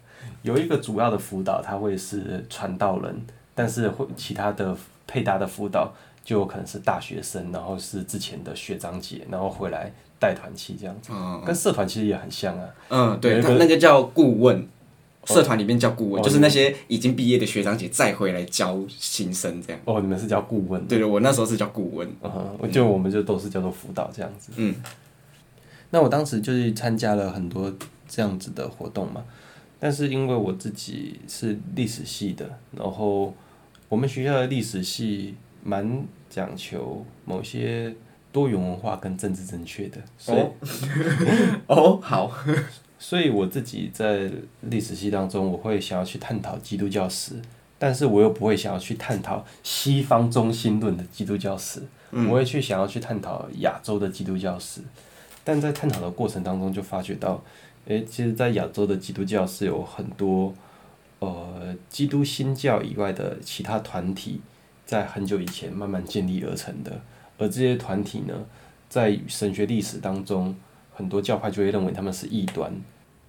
[0.43, 3.25] 有一个主要的辅导，他会是传道人。
[3.59, 5.93] 但是会其他的配搭的辅导
[6.23, 12.69] 就有可能是大学生，然后是之前的学长姐，然后回来带团契这样子，嗯、跟社团其实也很像啊。
[12.89, 14.65] 嗯，对，那个叫顾问，
[15.25, 19.83] 社团里面叫顾问，哦、就是那些已经毕业的学长姐再回来教新生这样。
[19.85, 20.87] 哦，你们是叫顾问？
[20.87, 22.09] 对对，我那时候是叫顾问。
[22.23, 24.53] 嗯，就我们就都是叫做辅导这样子。
[24.55, 24.73] 嗯，
[25.91, 27.75] 那我当时就是参加了很多
[28.09, 29.25] 这样子的活动嘛，
[29.81, 33.35] 但是因为我自己是历史系的，然后。
[33.89, 37.95] 我们学校的历史系蛮讲求某些
[38.31, 40.43] 多元文化跟政治正确的，所以
[41.67, 41.99] 哦。
[42.03, 42.31] 好，
[42.99, 47.41] 所以我自己在历史系当中，我会想要去探讨基督教史，
[47.79, 54.83] 但是我又不会想要去探讨西方中心论的基督教史，我会去想要去探讨亚洲的基督教史，
[55.43, 57.43] 但在探讨的过程当中就发觉到，
[57.87, 60.55] 诶，其实，在亚洲的基督教是有很多。
[61.21, 64.41] 呃，基督新教以外的其他团体，
[64.87, 67.01] 在很久以前慢慢建立而成的，
[67.39, 68.47] 而这些团体呢，
[68.89, 70.55] 在神学历史当中，
[70.95, 72.73] 很多教派就会认为他们是异端，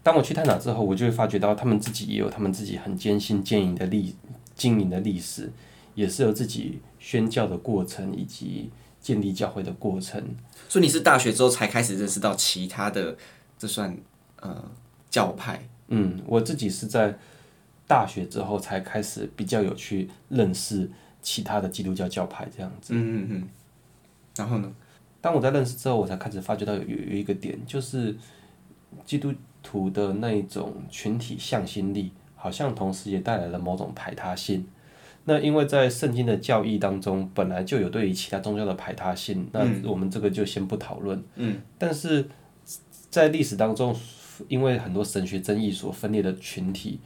[0.03, 4.15] 当我去探讨之后，我就会发觉到他们自己也有他们自己很艰辛经营的历
[4.55, 5.51] 经营的历史，
[5.95, 8.69] 也是有自己宣教的过程以及
[9.01, 10.23] 建立教会的过程。
[10.67, 13.17] 所以你是大学之后才开始认识到其他的，
[13.57, 13.97] 这算
[14.41, 14.63] 呃
[15.09, 15.67] 教派？
[15.87, 17.17] 嗯，我自己是在
[17.89, 20.87] 大学之后才开始比较有去认识
[21.23, 22.93] 其他的基督教教派这样子。
[22.93, 23.49] 嗯嗯嗯。
[24.35, 24.71] 然后呢？
[25.19, 28.15] 当我在认识之后，我才开始发觉到有有有一个点，就是
[29.03, 34.65] 基督徒的那一种群体向心力，好像同时也带来了某种排他性。
[35.25, 41.21] 那因为在圣经的教义当中，本来就有对于其他宗教的排他性，那我们这个就先不讨论。
[41.35, 41.59] 嗯。
[41.77, 42.29] 但是
[43.09, 43.93] 在历史当中，
[44.47, 47.01] 因为很多神学争议所分裂的群体，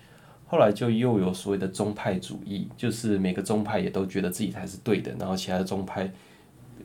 [0.53, 6.07] 后来就又有所谓的宗派主义，就是每个宗派也都觉得自己才是对的，然后其他的宗派。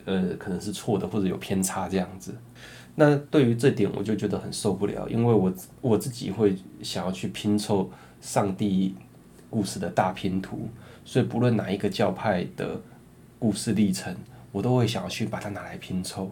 [0.07, 2.35] 呃，可能是错的，或者有偏差这样子。
[2.94, 5.52] 那对于这点，我就觉得很受不了，因为我
[5.83, 7.90] 我自己会想要去拼凑
[8.22, 8.94] 上帝
[9.50, 10.70] 故事的大拼图，
[11.04, 12.81] 所以不论哪一个教派的
[13.38, 14.16] 故事历程，
[14.50, 16.31] 我都会想要去把它拿来拼凑。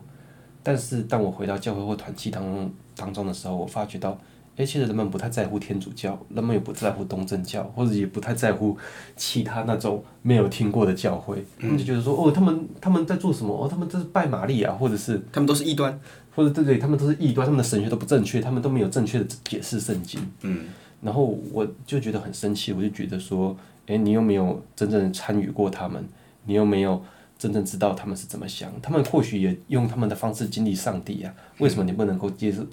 [0.63, 4.19] 但是当我回到教会或团契当中当中的时候，我发觉到。
[4.57, 8.77] 诶，其实人们不太在乎天主教，人们也不在乎东正教，或者也不太在乎
[9.15, 11.45] 其他那种没有听过的教会。
[11.61, 13.53] 他们就觉得说，哦，他们他们在做什么？
[13.55, 15.99] 哦，他们这是拜玛利亚，或者是他们都是异端，
[16.35, 20.19] 或者对对，他们都是异端，他们的神学都不正确，他们都没有正确的解释圣经。
[20.41, 20.65] 嗯，
[21.03, 23.55] 然后我就觉得很生气，我就觉得说，
[23.87, 26.03] 诶，你又没有真正参与过他们，
[26.47, 27.05] 你又没有
[27.39, 32.67] 真正知道他们是怎么想，他们或许也用他们的方式经历上帝啊，为什么你不能够接受？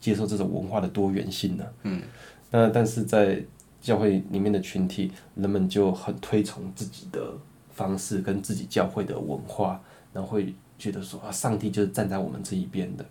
[0.00, 1.64] 接受这种文化的多元性呢？
[1.82, 2.02] 嗯，
[2.50, 3.42] 那但是在
[3.80, 7.32] 教会里面的群体，人们就很推崇自己的
[7.70, 9.80] 方式跟自己教会的文化，
[10.12, 13.04] 然后会觉得说啊，上帝就是站在我们这一边的。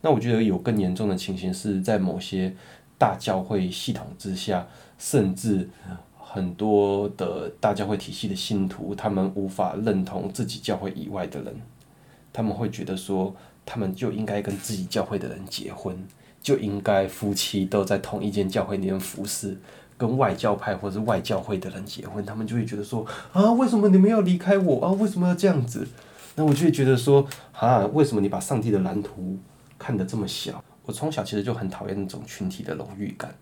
[0.00, 2.54] 那我觉得有更严重的情形是在某些
[2.98, 4.66] 大教会系统之下，
[4.98, 5.68] 甚至
[6.18, 11.54] 很多的大教会体系的信徒，他们无法认同自己教会以外的人，
[12.32, 15.96] 他们会觉得说，他们就应该跟自己教会的人结婚。
[16.42, 19.56] 就应该夫妻都在同一间教会里面服侍，
[19.96, 24.90] 跟外教派或者外教会的人结婚，他们就会觉得说啊，为什么你们要离开我啊？
[24.92, 25.86] 为什么要这样子？
[26.34, 29.38] 那我就会觉得说啊，为什么你把上帝的蓝图
[29.78, 30.64] 看得这么小？
[30.84, 33.32] 我从小其实就很讨厌那种群体的荣誉感，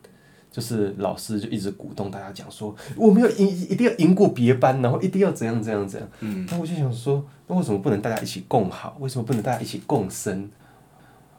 [0.51, 6.07] 就是老师就一直鼓动大家讲说，我们要赢，一定要赢过别班，然后一定要怎样怎样怎样。
[6.21, 8.95] 嗯，那我就想说，那为什么不能大家一起共好？
[9.01, 10.51] 为什么不能大家一起共生？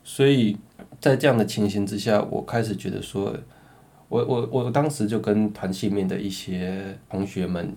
[0.04, 0.58] 所以。
[1.00, 3.36] 在这样的情形之下，我开始觉得说，
[4.08, 7.76] 我我我当时就跟团契里面的一些同学们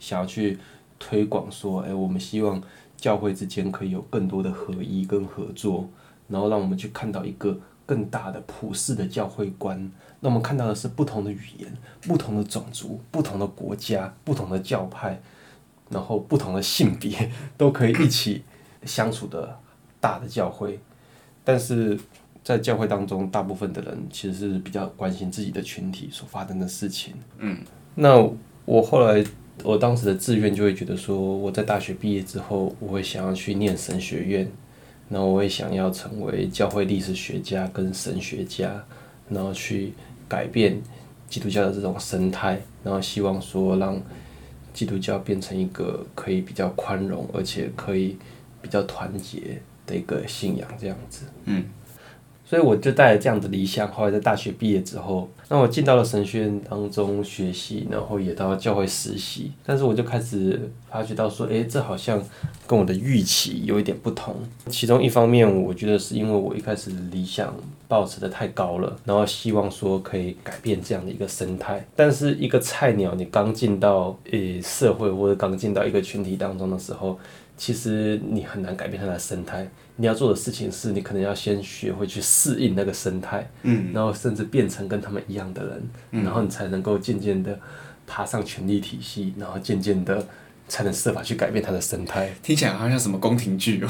[0.00, 0.58] 想要去
[0.98, 2.60] 推广说，哎，我们希望
[2.96, 5.88] 教会之间可以有更多的合一跟合作，
[6.26, 7.56] 然后让我们去看到一个
[7.86, 15.20] 更大的普世的教会观，那我们看到的是不同的语言、不同的种族、不同的国家、不同的教派，
[15.90, 18.42] 然后不同的性别都可以一起
[18.84, 19.60] 相处的
[20.00, 20.80] 大的教会，
[21.44, 21.98] 但是。
[22.42, 27.14] 在教会当中，大部分的人其实是比较关心自己的群体所发生的事情。
[27.38, 27.56] 嗯，
[27.94, 28.22] 那
[28.66, 29.24] 我后来，
[29.62, 34.46] 我当时的志愿就会觉得说，我在大学毕业之后，我会想要去念神学院，
[35.08, 38.84] 然后我会想要成为教会历史学家跟神学家，
[39.30, 39.94] 然后去
[40.28, 40.78] 改变
[41.26, 43.98] 基督教的这种生态，然后希望说让
[44.74, 48.18] 基督教变成一个可以比较宽容，而且可以
[48.60, 51.26] 比较团结的一个信仰，这样子。
[51.44, 51.64] 嗯。
[52.46, 59.50] 所以我就带着这样的理想，后来在大学毕业之后，那我进到了神学院当中学习，然后也到教会实习。
[59.64, 62.22] 但是我就开始发觉到说，诶，这好像
[62.66, 64.36] 跟我的预期有一点不同。
[64.68, 67.56] 其中一方面，我觉得是因为我一开始理想
[67.88, 71.84] 抱持的太高了，然后希望说可以改变这样的一个生态。
[71.96, 77.18] 但是一个菜鸟，你刚进到诶社会或者刚进到一个群体当中的时候，
[77.56, 79.68] 其实你很难改变它的生态。
[79.96, 87.56] 你要做的事情是，你可能要先学会去适应那个生态，嗯，然后甚至变成跟他们一样的人，嗯，然后你才能够渐渐的
[88.04, 90.26] 爬上权力体系，然后渐渐的
[90.66, 92.34] 才能设法去改变它的生态。
[92.42, 93.88] 听起来好像什么宫廷剧哦。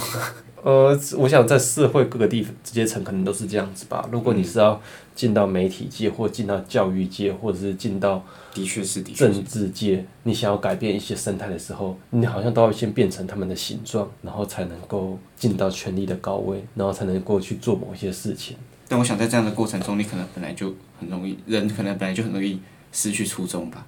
[0.63, 4.07] 呃，我想在社会各个地方阶层可能都是这样子吧。
[4.13, 4.79] 如果你是要
[5.15, 18.57] 进到媒体界，或进到教育界，或者是进到的确是政治界，你想要改变一些生态的时候，你好像都要先变成他们的形状，然后才能够进到权力的高位，然后才能够去做某些事情。
[18.89, 22.59] 但我想在这样的过程中，你可能本来就很容易，人可能本来就很容易
[22.93, 23.87] 失去初衷吧。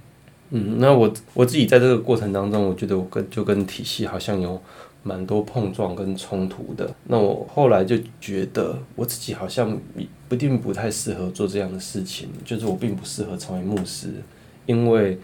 [0.51, 4.63] 嗯，那我我自己在这个过程当中，我觉得我跟就跟体系好像有。
[5.07, 6.93] 蛮多碰撞跟冲突的。
[7.05, 9.79] 那我后来就觉得我自己好像
[10.29, 14.09] 不一定不太适合做这样的事情，就是我并不适合成为牧师，
[14.67, 15.17] 因为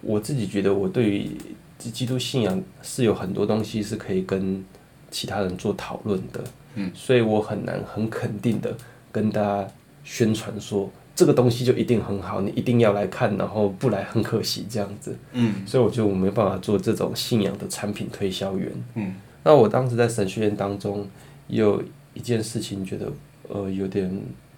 [0.00, 1.30] 我自己觉得我对于
[1.78, 4.64] 基督信仰是有很多东西是可以跟
[5.12, 8.76] 其他人做讨论的，嗯，所以我很难很肯定的
[9.12, 9.68] 跟大家
[10.02, 10.90] 宣传说。
[11.20, 15.14] 这个东西就一定很好，你一定要来看，然后不来很可惜这样子。
[15.32, 18.72] 嗯，所以我觉得我没办法做这种信仰的产品推销员。
[18.94, 21.06] 嗯，那我当时在神学院当中
[21.48, 23.12] 有一件事情，觉得
[23.48, 24.10] 呃有点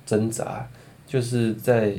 [0.06, 0.64] 挣扎，
[1.04, 1.94] 就是在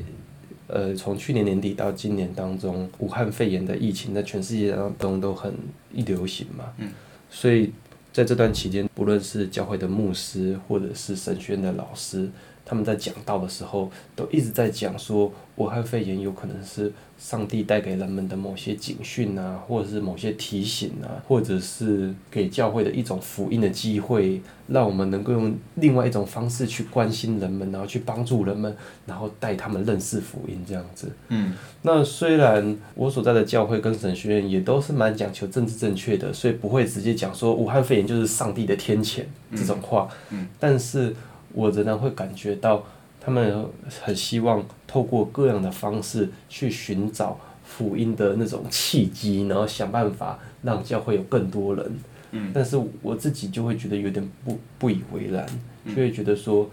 [0.68, 5.54] 呃从去年年底到今年当中，武汉肺炎的疫情在全世界当中都很
[5.92, 6.64] 一流行嘛。
[6.78, 6.90] 嗯，
[7.30, 7.74] 所以
[8.14, 12.30] 在这段期间，不论是教会的牧师或者是神学院的老师。
[12.66, 28.74] 他们在讲道的时候，都一直在讲说，武汉肺炎有可能是上帝带给人们的某些警讯啊，或者是某些提醒啊，或者是给教会的一种福音的机会，让我们能够用另外一种方式去关心人们，然后去帮助人们，
[29.06, 31.12] 然后带他们认识福音这样子。
[31.28, 40.08] 嗯，那虽然我所在的教会跟神学院也都是蛮讲求政治正确的，所以不会直接讲说武汉肺炎就是上帝的天谴这种话。
[40.30, 41.14] 嗯，但是。
[41.54, 42.84] 我仍然会感觉到，
[43.22, 43.66] 他们
[44.02, 51.92] 很希望透过各样的方式去寻找福音的那种契机，然后想办法让教会有更多人。
[52.32, 55.46] 嗯，但是我自己就会觉得有点不不以为然，
[55.88, 56.70] 就会觉得说，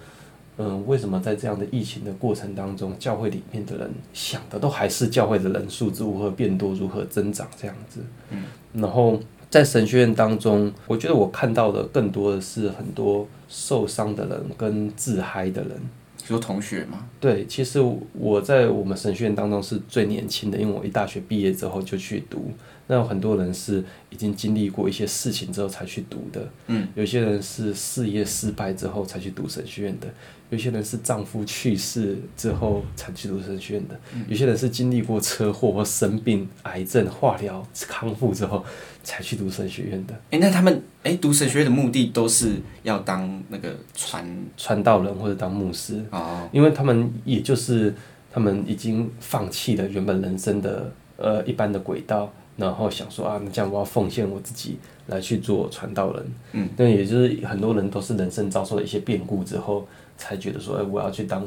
[0.57, 8.01] 嗯，为什么在这样的疫情的过程当中，教会里面的人想的都还是教会的人数如何变多、如何增长这样子。
[8.31, 9.21] 嗯，然后。
[9.51, 15.73] 在神学院当中，我觉得我看到的更多的是很多受伤的人跟自嗨的人。
[16.25, 17.07] 说同学吗？
[17.19, 17.81] 对，其实
[18.13, 22.53] 我在我们神学院当中是最年轻的，因为我一大学毕业之后就去读。
[22.91, 26.51] 那有很多人是已经经历过一些事情之后才去读的。
[26.67, 30.09] 嗯，有些人是事业失败之后才去读神学院的。
[30.49, 38.65] 有些人是丈夫去世之后才去读神学院的，有些人是经历过车祸或生病、癌症、化疗康复之后
[39.05, 40.15] 才去读神学院的。
[40.31, 40.75] 哎、欸，那他们
[41.05, 46.05] 哎、欸，读神学院的目的都是要当那个传传道人或者当牧师。
[46.11, 47.95] 哦，因为他们也就是
[48.33, 56.27] 他们已经放弃了原本人生的呃一般的轨道，然后想说啊，那这样我要奉献我自己来去做传道人。
[56.53, 59.85] 嗯，那也就是很多人都是人生遭受了一些变故之后。
[60.23, 61.43] 才觉得说，哎、欸，我要去当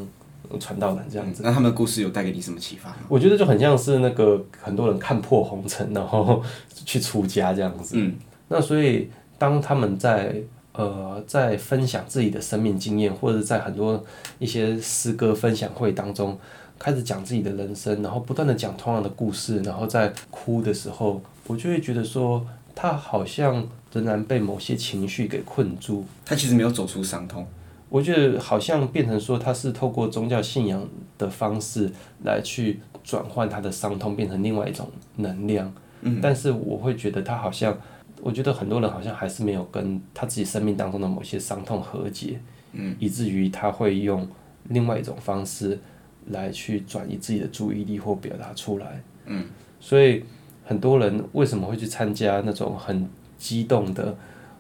[0.59, 1.43] 传道人这样子。
[1.45, 2.91] 那他们的故事有带给你什么启发？
[3.07, 6.41] 我觉得就很像是那个很多人看破红尘，然后
[6.84, 7.93] 去出家这样子。
[7.95, 8.16] 嗯。
[8.47, 10.41] 那所以当他们在
[10.72, 14.03] 呃在分享自己的生命经验，或者在很多
[14.39, 16.36] 一些诗歌分享会当中
[16.84, 26.03] 开始讲自己的人生，然后不断的讲同样的故事，然后在哭的时候，我就会觉得说，他好像仍然被某些情绪给困住。
[26.25, 27.47] 他其实没有走出伤痛。
[27.88, 30.86] 我觉得好像变成说他是透过宗教信仰
[31.17, 31.89] 的方式
[32.25, 35.73] 来去转换他的伤痛，变成另外一种能量。
[36.01, 37.77] 嗯，但是我会觉得他好像，
[38.21, 42.41] 我觉得很多人好像还是没有跟他自己生命当中的某些伤痛和解。
[42.73, 44.27] 嗯，以至于他会用
[44.67, 45.79] 另外一种方式
[46.28, 49.03] 来去转移自己的注意力或表达出来。
[49.26, 49.45] 嗯，
[49.80, 50.24] 所以
[50.65, 54.15] 很多人为什么会去参加那种很激动的？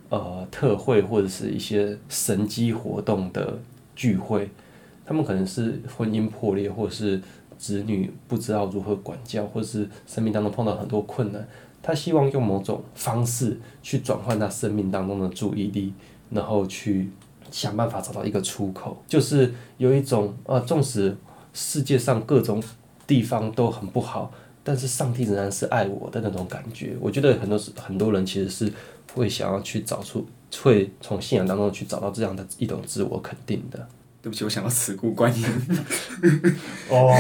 [0.09, 3.57] 呃，特会或者是一些神机活动的
[3.95, 4.47] 聚会，
[5.03, 7.19] 他们可能是婚姻破裂，或是
[7.57, 11.47] 子女不知道如何管教，或是生命当中碰到很多困难，
[11.81, 15.91] 他希望用某种方式去转换他生命当中的注意力，
[16.29, 17.09] 然后去
[17.49, 21.17] 想办法找到一个出口，就是有一种呃，纵使
[21.53, 22.61] 世界上各种
[23.07, 24.33] 地方都很不好，
[24.63, 26.97] 但是上帝仍然是爱我的那种感觉。
[26.99, 28.73] 我觉得很多很多人其实是。
[29.13, 30.25] 会想要去找出，
[30.63, 33.87] 会从信仰当中去找到这样的一种自我肯定的。
[34.23, 35.45] 对不起，我想到慈孤观音。
[36.89, 37.13] 哦，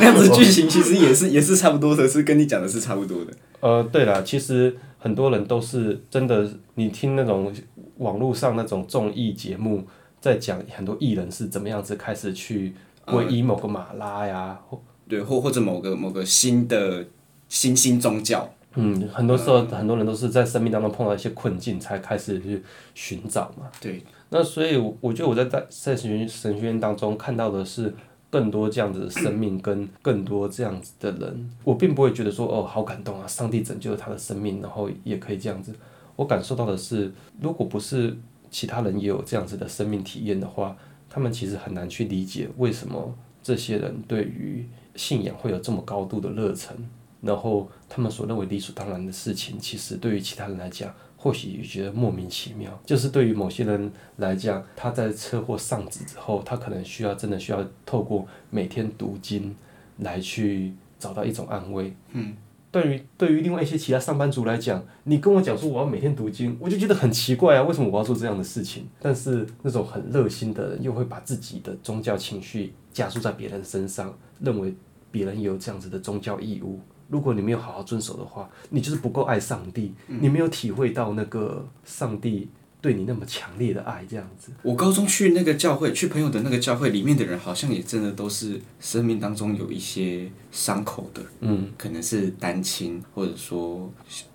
[0.00, 3.32] 那样子剧情其实也是也是差不多的，是跟你讲的是差不多的。
[3.60, 7.52] 呃，对了，其实很多人都是真的，你听那种
[7.98, 9.84] 网络上那种综艺节目，
[10.18, 12.72] 在讲很多艺人是怎么样子开始去
[13.06, 17.04] 皈依某个马拉呀，或、对，或或者某个某个新的
[17.48, 18.48] 新兴宗教。
[18.74, 22.62] 嗯，很多时候很多人都是在生命当中碰到一些困境，才开始去
[22.94, 23.70] 寻找嘛。
[23.80, 24.02] 对。
[24.30, 27.94] 那所以我觉得我在在在神神学院当中看到的是
[28.30, 31.50] 更多这样子的生命，跟更多这样子的人。
[31.64, 35.74] 我并不会觉得说哦，好感动啊，上帝拯救了他的生命，然后也可以这样子。
[36.16, 38.16] 我感受到的是，如果不是
[38.50, 40.74] 其他人也有这样子的生命体验的话，
[41.12, 46.74] 他们其实很难去理解为什么这些人对于信仰会有这么高度的热忱。
[47.20, 52.80] 然后他们所认为理所当然的事情，其实对于其他人来讲，或许觉得莫名其妙。
[52.86, 59.54] 就是对于某些人来讲，他在车祸丧子之后，他可能需要真的需要透过每天读经
[59.98, 61.94] 来去找到一种安慰。
[62.12, 62.32] 嗯。
[62.72, 68.86] 对于对于另外一些其他上班族来讲，你跟我讲说我要每天读经，我就觉得很奇怪啊，为什么我要做这样的事情？
[68.98, 74.74] 但是那种很热心的人，又会把自己的宗教情绪加注在别人身上，认为
[75.10, 76.80] 别人也有这样子的宗教义务。
[77.08, 82.48] 如果你没有好好遵守的话，你就是不够爱上帝，你没有体会到那个上帝。
[82.82, 84.50] 对你那么强烈的爱，这样子。
[84.62, 93.90] 我高中去那个教会，去朋友的那个教会里面的人，好像也真的都是生命当中有一些伤口的，嗯，可能是单亲，或者说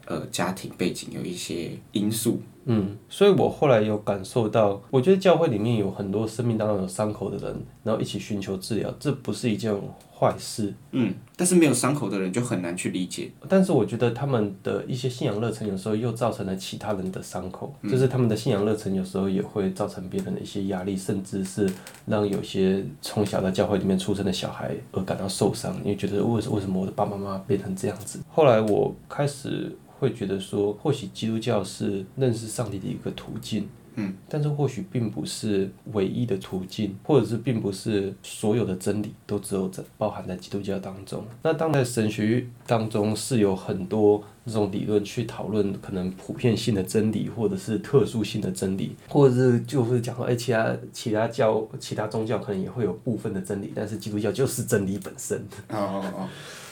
[0.06, 9.74] 呃家庭背景有一些因素，嗯，所以我后来有感受到，我觉得教会里面有很多生命当中有伤口的人，然后一起寻求治疗，这不是一件。
[10.20, 13.30] 坏事，嗯，但是没有伤口的人就很难去理解。
[13.48, 21.72] 但是我觉得他们的一些信仰热忱，有时候又造成了其他人的伤口，嗯，就是他们的信仰热忱有时候也会造成别人的一些压力，甚至是
[22.08, 28.20] 让有些从小在教会里面出生的小孩而感到受伤，因为觉得为什为什么我的爸爸妈妈变成这样子？
[28.28, 33.68] 后来我开始会觉得说，或许基督教是认识上帝的一个途径。
[34.00, 41.26] 嗯，但是或许并不是唯一的途径，或者是并不是所有的真理都只有在包含在基督教当中。
[41.42, 55.40] 那当在神学当中是有很多这种理论去讨论可能普遍性的真理，或者是特殊性的真理，或者是就是讲说，哎，其他其他教其他宗教可能也会有部分的真理，但是基督教就是真理本身。
[55.70, 56.30] 哦哦哦。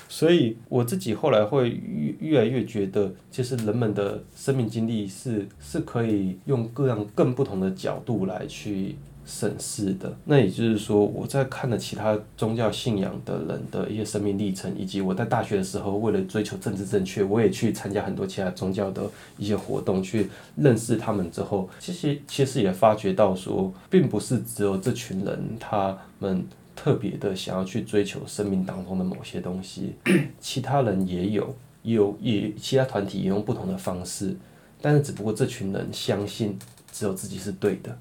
[0.08, 8.95] 所以我自己后来会越越来越觉得，其实人们的生命经历是是可以用各样更不同的角度来去
[9.26, 10.16] 审视的。
[10.26, 19.01] 那也就是说，我在看了其他宗教信仰的人的一些生命历程，以及我在大学的时候为了追求政治正确，我也去参加很多其他宗教的
[19.38, 26.45] 一些活动，去认识他们之后，其实其实也发觉到说，并不是只有这群人他们。
[26.76, 29.93] 特别的想要去追求生命当中的某些东西，
[30.39, 34.36] 其他人也有，有也其他团体也用不同的方式，
[34.82, 36.59] 但是只不过这群人相信
[36.91, 37.97] 只有自己是对的，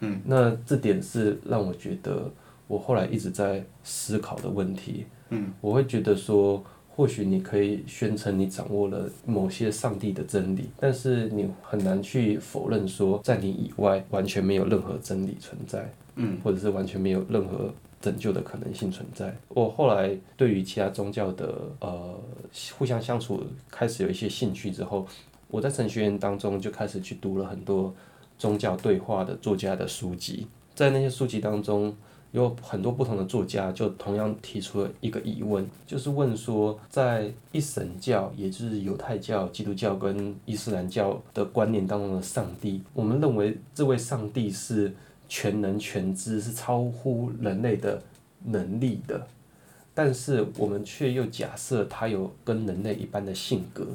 [0.00, 2.30] 嗯，那这点是让我觉得
[2.68, 17.72] 我后来一直在思考的问题，嗯，我会觉得说，或许你可以宣称你掌握了某些上帝的真理，但是你很难去否认说，在你以外完全没有任何真理存在，嗯，或者是完全没有任何。
[18.00, 19.36] 拯救的可能性存在。
[19.48, 22.18] 我后来对于其他宗教的呃
[22.76, 25.06] 互相相处开始有一些兴趣之后，
[25.48, 27.94] 我在神学院当中就开始去读了很多
[28.38, 30.46] 宗教对话的作家的书籍。
[30.74, 31.94] 在那些书籍当中，
[32.32, 44.94] 有很多不同的作家就同样提出了一个疑问，就是问说，在一神教，也就是犹太教、基督教跟伊斯兰教的观念当中的上帝，我们认为这位上帝是。
[45.32, 48.02] 全能全知是超乎人类的
[48.46, 49.28] 能力的，
[49.94, 53.86] 但是我们却又假设他有跟人类一般的性格，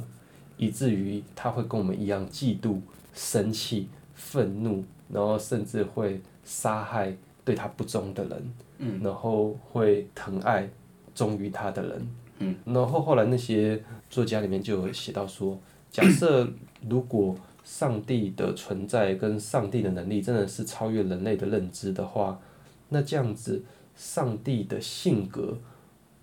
[0.55, 2.79] 以至于他会跟我们一样嫉妒、
[3.13, 7.13] 生气、愤怒，然后甚至会杀害
[7.43, 10.69] 对他不忠的人，嗯，然后会疼爱
[11.13, 12.07] 忠于他的人，
[12.39, 15.59] 嗯，然后后来那些作家里面就有写到说，
[15.91, 16.47] 假设
[16.87, 17.35] 如果。
[17.65, 22.39] 上帝的存在跟上帝的能力真的是超越人类的认知的话，
[22.87, 23.61] 那这样子，
[23.97, 25.57] 上帝的性格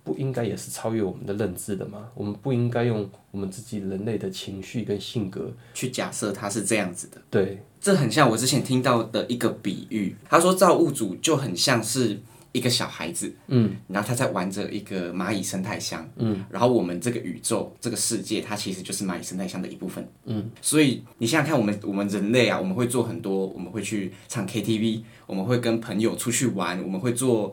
[0.03, 2.09] 不应该也是超越我们的认知的吗？
[2.15, 7.21] 我们不应该用我们自己人类的情绪跟性格去假设他是这样子的。
[7.29, 12.19] 对，这很像我之前听到的一个比喻，他说造物主就很像是。
[12.53, 27.51] 一个小孩子，嗯，然后他在玩着一个蚂蚁生态箱，嗯，然后我们这个宇宙这个世界，它其实就是蚂蚁生态箱的一部分，嗯，所以你想想看，我们我们人类啊，我们会做很多，我们会去唱 KTV，我们会跟朋友出去玩，我们会做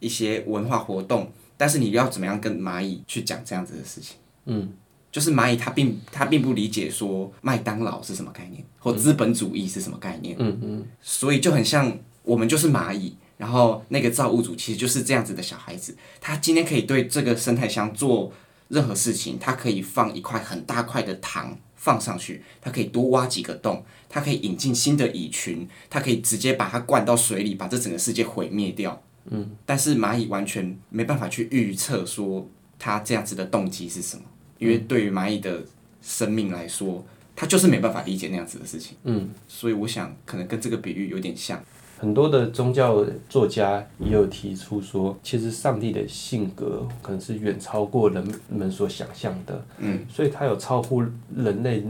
[0.00, 4.16] 一些文化活动，但是你要怎么样跟蚂蚁去讲这样子的事情？
[4.44, 4.70] 嗯，
[5.10, 11.90] 就是蚂蚁它并它并不理解说麦当劳是什么概念，或资本主义是什么概念，嗯嗯，所以就很像
[12.22, 13.16] 我们就是蚂蚁。
[13.42, 18.32] 然后那个造物主其实就是这样子的小孩子，他今天可以对这个生态箱做
[18.68, 29.02] 任何事情，他可以放一块很大块的糖放上去，他可以多挖几个洞，他可以引进新的蚁群，他可以直接把它灌到水里，把这整个世界毁灭掉。
[29.24, 34.22] 嗯，但是蚂蚁完全没办法去预测说他这样子的动机是什么，
[34.60, 35.64] 因为对于蚂蚁的
[36.00, 38.96] 生命来说，他就是没办法理解那样子的事情。
[39.02, 41.60] 嗯，所以我想可能跟这个比喻有点像。
[42.02, 51.00] 很多的宗教作家也有提出说，其实上帝的性格可能是远超过人们所想象的，嗯，所以他有超乎
[51.32, 51.80] 人类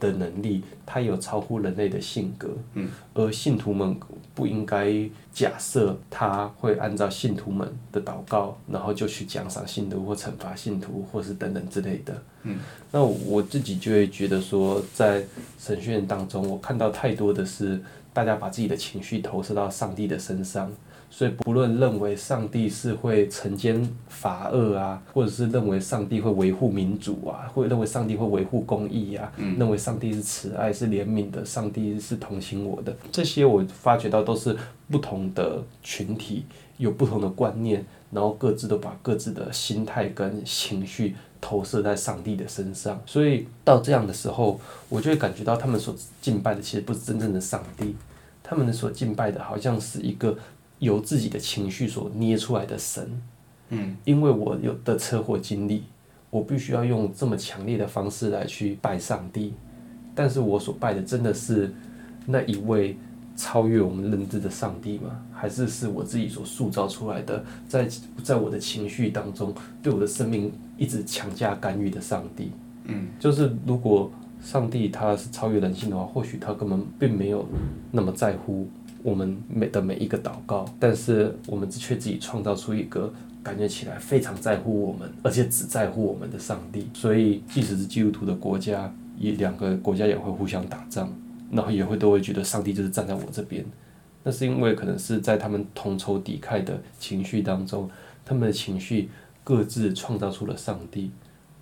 [0.00, 3.94] 的能力，他有超乎人类的性格，嗯，而信徒们
[4.34, 4.90] 不应该
[5.34, 12.56] 假设他会按照信徒们的祷告，然后就去奖赏信徒或惩罚信徒，或是等等之类的，嗯，
[12.90, 15.22] 那我自己就会觉得说，在
[15.58, 17.78] 神学院当中，我看到太多的是
[18.18, 20.68] 大家把自己的情绪投射到上帝的身上。
[21.10, 34.54] 所以，不论认为上帝是会惩奸罚恶啊，或者是认为上帝会维护民主啊，或者认为上帝会维护公义啊，认为上帝是慈爱、是怜悯的，上帝是同情我的，这些我发觉到都是
[34.90, 36.44] 不同的群体，
[36.76, 43.00] 有不同的观念，然后各自都把各自的心态跟情绪投射在上帝的身上。
[43.06, 44.60] 所以到这样的时候，
[44.90, 47.96] 我就会感觉到他们所敬拜的其实不是真正的上帝，
[48.48, 50.36] 他们所敬拜的好像是一个。
[50.80, 53.04] 由自己的情绪所捏出来的神，
[53.70, 55.82] 嗯，因为我有的车祸经历，
[56.30, 59.54] 我必须要用这么强烈的方式来去拜上帝，
[60.14, 61.74] 但是我所拜的真的是
[62.26, 62.96] 那一位
[63.34, 65.20] 超越我们认知的上帝吗？
[65.32, 67.88] 还是是我自己所塑造出来的，在
[68.22, 72.52] 在我的情绪当中对我的生命一直强加干预的上帝？
[72.84, 74.08] 嗯，就是如果
[74.42, 77.46] 上帝他是超越人性的话，或许他根本并没有
[77.90, 78.68] 那么在乎。
[79.04, 83.10] 我们每的每一个祷告，但是我们却自己创造出一个
[83.44, 86.88] 感觉起来非常在乎我们，而且只在乎我们的上帝。
[86.92, 91.08] 所以，即使是基督徒的国家，也两个国家也会互相打仗，
[91.52, 93.64] 然后也会都会觉得上帝就是站在我这边。
[94.24, 97.88] 那是因为可能是在他们同仇敌忾的情绪当中，
[98.24, 99.08] 他们的情绪
[99.44, 101.12] 各自创造出了上帝，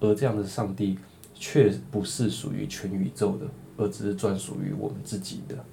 [0.01, 0.99] 而这样的上帝
[1.39, 5.64] 却不是属于全宇宙的，而只是专属于我们自己的。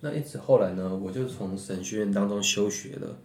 [0.00, 3.16] 那一直后来呢，我就从神学院当中休学了。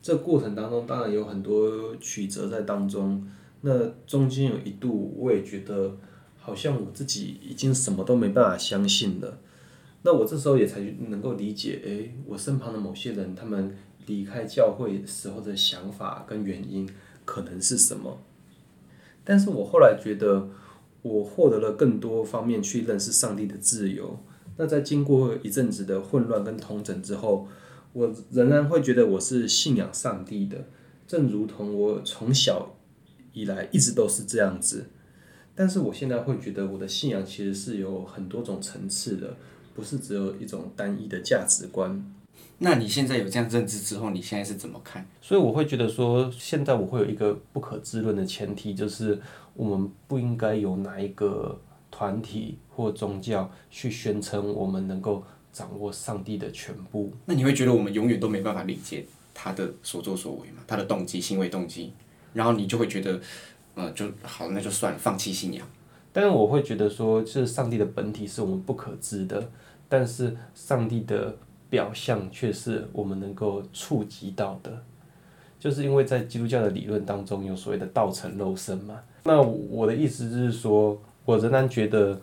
[0.00, 3.28] 这过程当中，当然有很多曲折在当中。
[3.62, 5.94] 那中间有一度，我也觉得
[6.38, 9.38] 好像我自己已经什么都没办法相信了。
[10.02, 16.88] 那我这时候也才能够理解，诶，我身旁的某些人，他们离开教会时候的想法跟原因
[17.26, 18.18] 可能是什么。
[19.22, 20.48] 但是我后来觉得，
[21.02, 24.18] 我获得了更多方面去认识上帝的自由。
[24.56, 27.48] 那在经过一阵子的混乱跟统整之后，
[27.92, 30.66] 我仍然会觉得我是信仰上帝的，
[31.06, 32.76] 正如同我从小
[33.32, 34.86] 以来一直都是这样子。
[35.54, 39.36] 但是我现在会觉得我的信仰其实是有很多种层次的，
[39.74, 42.04] 不是只有一种单一的价值观。
[42.62, 45.04] 那你现在有这样认知之后，你现在是怎么看？
[45.20, 49.20] 所以我会觉得说，现在我会有一个不可知论的前提，就是
[49.54, 51.60] 我们不应该有哪一个。
[51.92, 59.04] 团体或宗教去宣称我们能够掌握上帝的全部，那你会觉得我们永远都没办法理解
[59.34, 60.62] 他的所作所为吗？
[60.68, 61.92] 他的动机、行为动机，
[62.32, 63.20] 然后你就会觉得，
[63.74, 65.66] 呃，就好，那就算了，放弃信仰。
[66.12, 69.50] 但是我会觉得说，就是上帝的本体是我们不可知的，
[69.88, 71.36] 但是上帝的
[71.70, 74.82] 表象却是我们能够触及到的，
[75.58, 79.00] 就是因为在基督教的理论当中有所谓的道成肉身嘛。
[79.24, 81.00] 那我的意思就是说。
[81.26, 82.18] 我仍然觉得，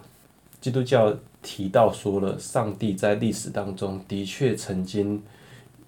[0.60, 5.22] 基督教提到说了，上帝在历史当中的确曾经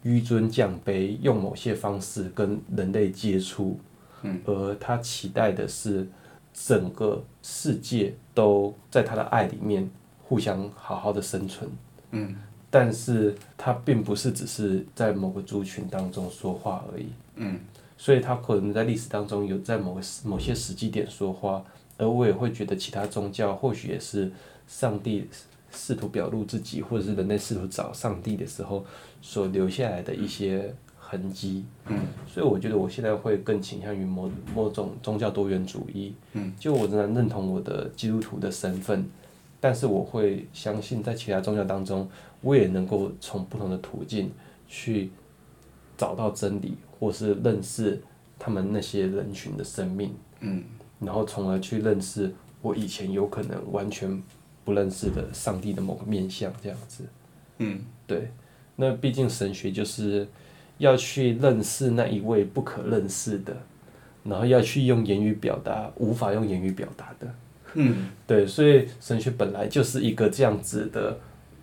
[0.04, 3.78] 纡尊降卑，用某些方式跟人类接触，
[4.46, 6.08] 而他期待的是
[6.54, 9.90] 整个世界都在他的爱里面
[10.24, 11.70] 互相好好的生存，
[12.70, 17.60] 但是他并不是只是在某个族群当中说话而已，嗯
[17.98, 21.64] 所以他可能在历史当中有在某个某些时机点说话。
[21.98, 24.32] 而我也会觉得，其他宗教或许也是
[24.66, 25.28] 上帝
[25.70, 28.86] 试图表露自己，或者是人类试图找上帝的时候
[29.22, 31.66] 所留下来的一些痕迹。
[31.88, 36.14] 嗯，所以我觉得我现在会更倾向于某某种宗教多元主义。
[36.32, 39.06] 嗯，就我仍然认同我的基督徒的身份，
[39.60, 42.10] 但是我会相信，在其他宗教当中，
[42.42, 44.32] 我也能够从不同的途径
[44.68, 45.12] 去
[45.98, 48.02] 找到真理，或是认识
[48.38, 50.14] 他们那些人群的生命。
[50.40, 50.64] 嗯。
[51.00, 52.30] 然后，从而去认识
[52.62, 54.22] 我以前有可能完全
[54.66, 57.06] 不认识的上帝的某个面相，这样子。
[57.60, 58.30] 嗯，对。
[58.76, 60.28] 那毕竟神学就是
[60.78, 63.56] 要去认识那一位不可认识的，
[64.26, 67.34] 然后要去用言语表达无法用言语表达的。
[67.74, 68.46] 嗯，对。
[68.46, 71.20] 所以神学本来就是一个这样子的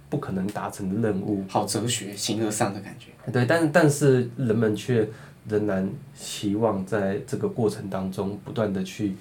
[0.09, 1.45] 不可能达成的任务。
[1.49, 3.11] 好哲学，形而上的感觉。
[3.33, 5.09] 对，但但是人们却。
[5.49, 5.89] 仍然
[6.19, 9.15] 期望在这个过程当中不断的去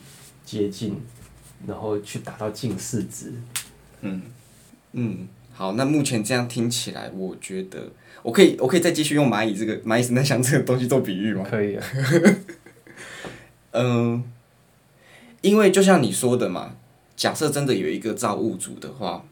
[0.43, 0.99] 接近，
[1.67, 3.31] 然后去达到近似值。
[4.01, 4.23] 嗯
[4.93, 7.91] 嗯，好，那目前这样听起来，我觉得
[8.23, 11.45] 我可以，我可以再继续用蚂蚁这个蚂蚁神探箱这个东西做比喻吗？
[11.47, 11.85] 可以啊。
[13.73, 14.23] 嗯，
[15.45, 16.75] 因为就像你说的嘛，
[17.15, 19.23] 假设真的有一个造物主的话，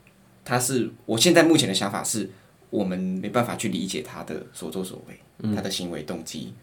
[0.46, 2.30] 他是我现在目前的想法是，
[2.70, 5.20] 我们没办法去理解他的所作所为，
[5.56, 6.54] 他的行为动机，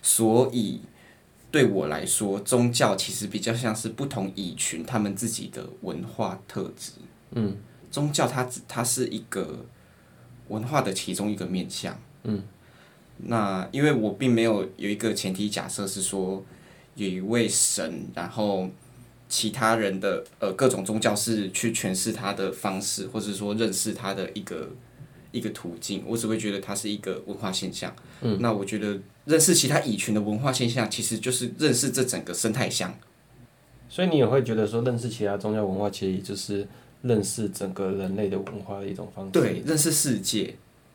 [0.00, 0.80] 所以
[1.50, 6.92] 对我来说，宗教其实比较像是不同蚁群他们自己的文化特质。
[7.32, 7.58] 嗯，
[7.90, 9.66] 宗教它它是一个
[10.48, 11.94] 文化的其中一个面向。
[12.22, 12.42] 嗯，
[13.18, 16.42] 那因为我并没有有一个前提假设是说
[16.94, 18.70] 有一位神，然后。
[19.28, 24.68] 其他人的呃各种宗教是去诠释他的方式，或者说认识他的一个
[25.32, 26.04] 一个途径。
[26.06, 27.94] 我只会觉得它是一个文化现象。
[28.20, 32.94] 嗯，那我觉得认识其他蚁群的文化现象，其实就是认识这整个生态箱。
[33.88, 36.66] 所以你也会觉得说，认识其他宗教文化，其实就是
[37.02, 39.32] 认识整个人类的文化的一种方式。
[39.32, 40.54] 对，认识世界，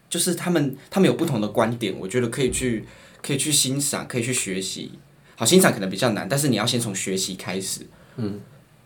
[0.10, 2.86] 就是他们他们有不同的观点，我觉得可以去
[3.22, 4.92] 可以去欣赏，可以去学习。
[5.36, 7.86] 好，欣赏可能比较难，但是你要先从学习开始。
[8.20, 8.40] 嗯，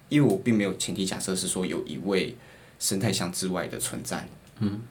[0.10, 2.36] 因为我并没有前提假设是说有一位
[2.80, 4.28] 生态箱之外的存在。
[4.60, 4.82] 嗯，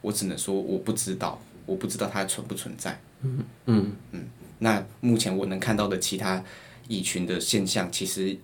[0.00, 3.00] 我只能说我不知道，我不知道它存不存在。
[3.22, 4.28] 嗯嗯嗯。
[4.58, 6.42] 那目前我能看到的其他
[6.88, 8.36] 蚁群的现象，其实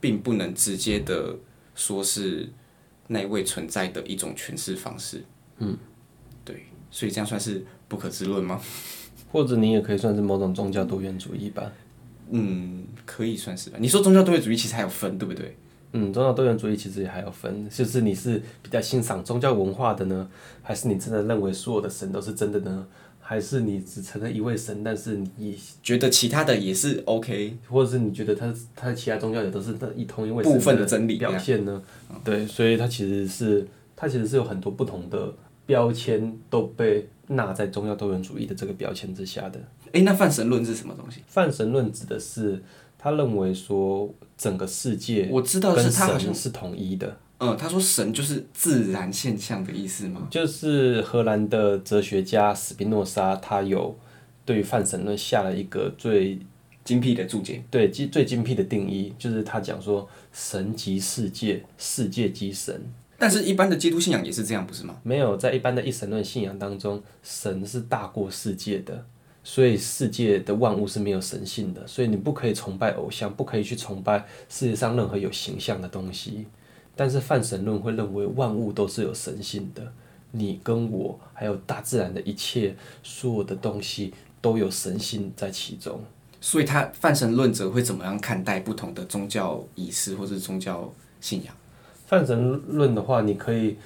[0.00, 1.36] 并不能直接的
[1.74, 2.50] 说是
[3.08, 5.22] 那位存在的一种诠释方式。
[5.58, 5.76] 嗯，
[6.44, 8.60] 对，所以这样算是不可知论吗？
[9.30, 11.70] 或者你也可以算是某种宗教多元主义吧。
[12.36, 13.78] 嗯，可以算是吧。
[13.80, 15.56] 你说宗教多元主义其实还有分，对不对？
[15.92, 20.28] 嗯，宗教多元主义其实也还有分，就是你是比较欣赏宗教文化的呢，
[20.60, 22.86] 还是你真的认为所有的神都是真的呢？
[23.26, 31.80] 还是你只承认一位神，但是你觉得其他的也是 OK，或者是你觉得他他其他宗教也都是一同一位神部分的真理表现呢？
[32.22, 33.66] 对，所以它其实是
[33.96, 35.32] 它其实是有很多不同的
[35.64, 39.58] 标签都被纳在宗教多元主义的这个标签之下的。
[39.94, 41.20] 诶，那泛神论是什么东西？
[41.26, 42.62] 泛神论指的是
[42.98, 47.16] 他认为说整个世界，我知道是他好像是统一的。
[47.38, 50.26] 嗯，他说神就是自然现象的意思吗？
[50.30, 53.96] 就是荷兰的哲学家斯宾诺莎，他有
[54.44, 56.38] 对于泛神论下了一个最
[56.84, 57.62] 精辟的注解。
[57.70, 62.82] 对，最精辟的定义，就是他讲说神即世界，世界即神。
[63.18, 64.96] 但是，一般的基督信仰也是这样，不是吗？
[65.02, 69.06] 没有，在一般的一神论信仰当中，神是大过世界的。
[69.46, 76.46] 所以世界的万物是没有神性的，所以你不可以崇拜偶像，不可以去崇拜世界上任何有形象的东西。
[76.96, 79.92] 但是泛神论会认为万物都是有神性的，
[80.30, 86.00] 你跟我还有大自然的一切所有的东西都有神性在其中。
[86.40, 90.90] 所以他泛神论者会怎么样看待不同的宗教仪式或者宗教
[91.20, 91.54] 信仰？
[92.06, 93.76] 泛神论的话，你可以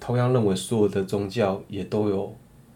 [0.00, 2.34] 同样认为所有的宗教也都有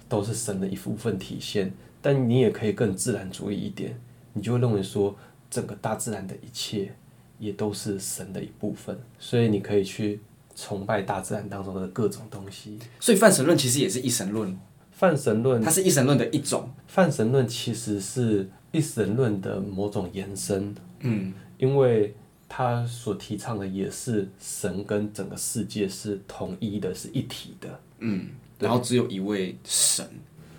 [0.09, 1.73] 都是神的一部分体现。
[2.05, 3.99] 但你也可以更自然主义一点，
[4.35, 5.17] 你就会认为说，
[5.51, 6.95] 整个大自然的一切
[7.39, 10.21] 也都是神的一部分，所以你可以去
[10.55, 12.79] 崇拜大自然当中的各种东西。
[13.01, 14.55] 所以泛神论其实也是一神论。
[14.93, 16.69] 泛神论，它是一神论的一种。
[16.87, 20.75] 泛神论其实是一神论的某种延伸。
[21.01, 22.15] 嗯，因为
[22.47, 27.81] 它所提倡的也是神跟整个世界是统一的，是一体的。
[28.01, 28.29] 嗯，
[28.59, 30.07] 然后只有一位神。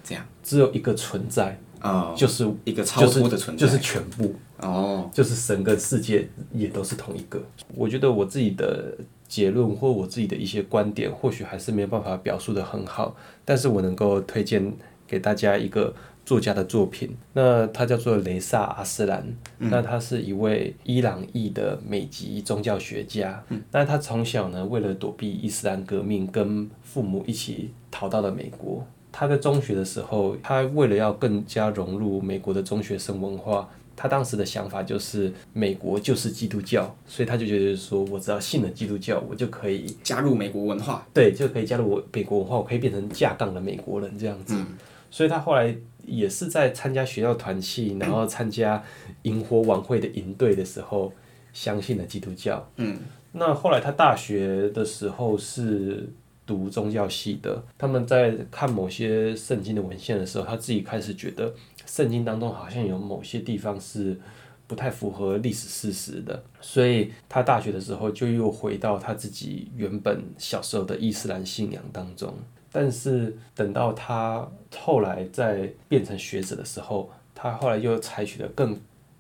[0.06, 7.42] 这样，只有一个存在，哦、就是一个超乎的存在，就是、就是全部，哦，就是整个世界也都是同一个。
[7.74, 8.96] 我觉得我自己的
[9.28, 14.72] 结论或我自己的一些观点，或许还是没有办法表述的很好，但是我能够推荐
[15.08, 15.92] 给大家一个
[16.24, 19.26] 作家的作品，那他叫做雷萨阿斯兰，
[19.58, 28.86] 嗯、那他是一位伊朗裔的美籍宗教学家，嗯、那他从小呢，为了躲避伊斯兰革命，跟父母一起逃到了美国。
[29.18, 44.54] 他在中学的时候，他为了要更加融入美国的中学生文化，他当时的想法就是美国就是基督教，所以他就觉得说，我只要信了基督教，我就可以加入美国文化，对，就可以加入我美国文化，我可以变成架杠的美国人这样子。
[44.54, 44.78] 嗯、
[45.10, 45.74] 所以他后来
[46.06, 48.84] 也是在参加学校团契，然后参加
[49.22, 51.14] 萤火晚会的营队的时候，
[51.54, 52.70] 相信了基督教。
[52.76, 52.98] 嗯，
[53.32, 56.10] 那后来他大学的时候是。
[56.46, 61.54] 读宗教系的，他们在看某些圣经的文献的时候，他自己开始觉得
[61.86, 64.20] 圣经当中好像有某些地方是
[64.68, 72.34] 不太符合历史事实的，所以他大学的时候就又回到他自己原本小时候的伊斯兰信仰当中。
[72.72, 74.46] 但是等到他
[74.78, 78.78] 后来在变成学者的时候，他后来又采取了更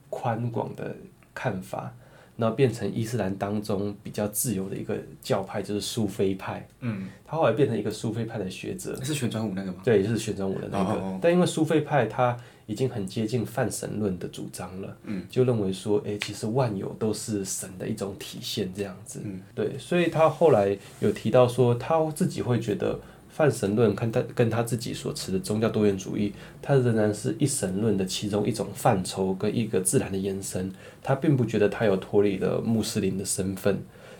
[0.09, 0.95] 宽广的
[1.34, 1.93] 看法。
[2.38, 6.67] 然后变成伊斯兰当中比较自由的一个教派，就是苏菲派。
[6.81, 9.01] 嗯，他后来变成一个苏菲派的学者。
[9.03, 9.79] 是旋转舞那个吗？
[9.83, 10.93] 对，就是旋转舞的那个。
[10.93, 11.19] 哦哦哦。
[11.21, 14.97] 但因为苏菲派他已经很接近泛神论的主张了。
[15.03, 19.21] 嗯，就认为说，哎、欸，其实万有都是神的一种体现，这样子。
[19.23, 22.99] 嗯，对，所以他后来有提到说，他自己会觉得
[23.36, 26.31] 泛神论看他跟他自己所持的宗教多元主义，
[26.61, 30.71] 他仍然是一神论的其中一种范畴跟一个自然的延伸。
[31.03, 33.77] 他并不觉得他有脱离了穆斯林的身份，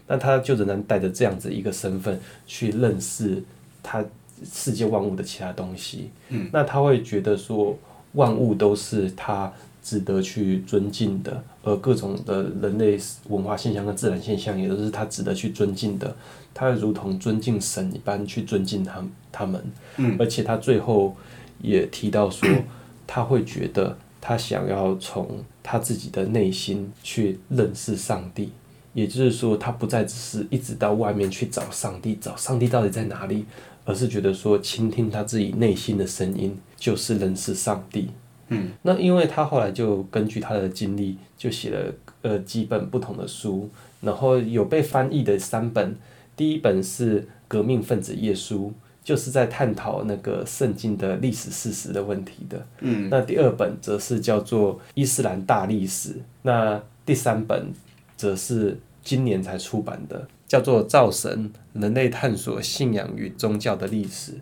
[0.08, 3.42] 那他就仍然带着这样子一个身份去认识
[3.82, 4.04] 他。
[4.44, 6.10] 世界万物的其他东西，
[6.52, 7.80] 那他会觉得说，
[8.16, 9.50] 万物都是他
[9.86, 16.16] 值得去尊敬的，而各种的人类文化现象跟自然现象也都是他值得去尊敬的，
[16.56, 19.64] 他会如同尊敬神一般去尊敬他他们，
[19.98, 21.16] 嗯，而且他最后
[21.62, 22.50] 也提到说，
[23.06, 28.50] 他会觉得他想要从他自己的内心去认识上帝，
[28.94, 33.46] 也就是说，他不再只是一直到外面去找上帝，找上帝到底在哪里。
[33.88, 38.10] 而是觉得说，倾听他自己内心的声音，就是认识上帝。
[38.50, 43.70] 嗯，那因为他后来就根据他的经历，就写了呃几本不同的书，
[44.02, 45.96] 然后有被翻译的三本。
[46.36, 48.56] 第一本是《革命分子耶稣》，
[49.04, 52.66] 就是在探讨那个圣经的历史事实的问题的。
[52.82, 56.10] 嗯，那第二本则是叫做《伊斯兰大历史》，
[56.42, 57.72] 那第三本
[58.18, 60.28] 则是今年才出版的。
[60.48, 64.34] 叫做造神，人类探索信仰与宗教的历史。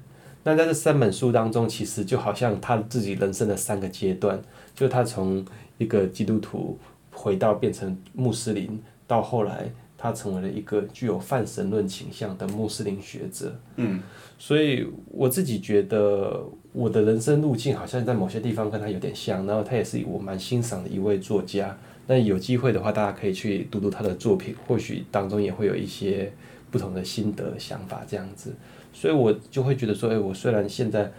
[0.43, 4.41] 那在这三本书当中，其实就好像他自己人生的三个阶段，
[4.75, 5.45] 就他从
[5.77, 6.77] 一个基督徒
[7.11, 13.55] 回到变成穆斯林，到后来他成为了一个具有泛神论倾向的穆斯林学者。
[13.77, 14.01] 嗯，
[14.37, 21.77] 所以我自己觉得我的人生路径好像在某些地方跟他有点像，然后他也是我蛮欣赏的一位作家。
[22.05, 26.29] 那有机会的话，大家可以去读读他的作品，或许当中也会有一些
[26.69, 28.53] 不同的心得想法这样子。
[28.93, 31.11] 所以我就会觉得说，哎，我虽然现在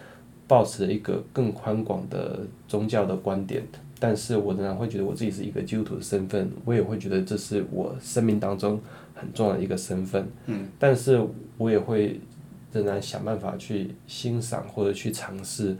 [0.46, 3.62] 抱持一个更宽广的宗教的观点，
[3.98, 8.80] 但是我仍然会觉得我自己是一个基督徒的身份，我也会觉得这是我生命当中
[9.14, 10.26] 很重要的一个身份。
[10.46, 11.20] 嗯，但是
[11.58, 12.20] 我也会
[12.72, 15.76] 仍然想办法去欣赏或者去尝试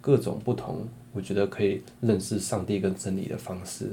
[0.00, 3.90] 各种不同，我觉得可以认识上帝跟真理的方式。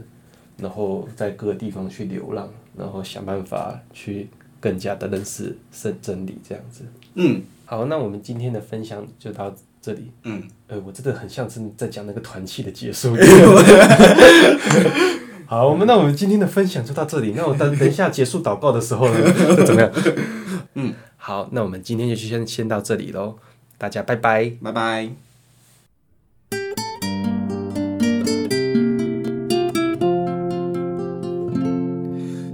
[0.57, 2.47] 然后在各个地方去流浪，
[2.77, 4.27] 然后想办法去
[4.61, 6.85] 更加的认识圣真理，这样子。
[7.15, 10.09] 嗯，好，那我们今天的分享就到这里。
[10.23, 13.15] 嗯，呃，我真的很像是在讲那个团契的结束。
[15.47, 17.33] 好，我们那我们今天的分享就到这里。
[17.35, 19.33] 那我等等一下结束祷告的时候呢，
[19.65, 19.91] 怎么样？
[20.75, 23.37] 嗯，好，那我们今天就先先到这里喽。
[23.77, 25.09] 大家拜拜，拜拜。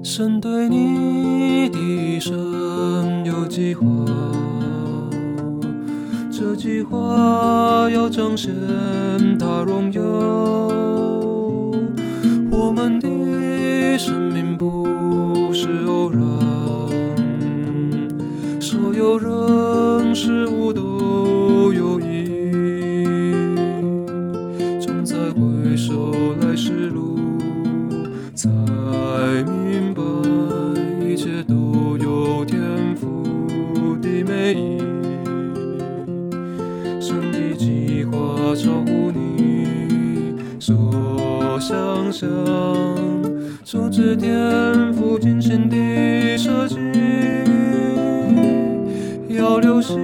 [0.03, 0.96] 神对你
[6.89, 8.53] 花要彰显
[9.37, 10.01] 他荣耀。
[12.49, 16.21] 我们的生命不是偶然，
[18.61, 20.71] 所有人事物
[42.19, 42.27] 想，
[43.63, 46.75] 手指天赋精心的设计，
[49.29, 49.95] 要留心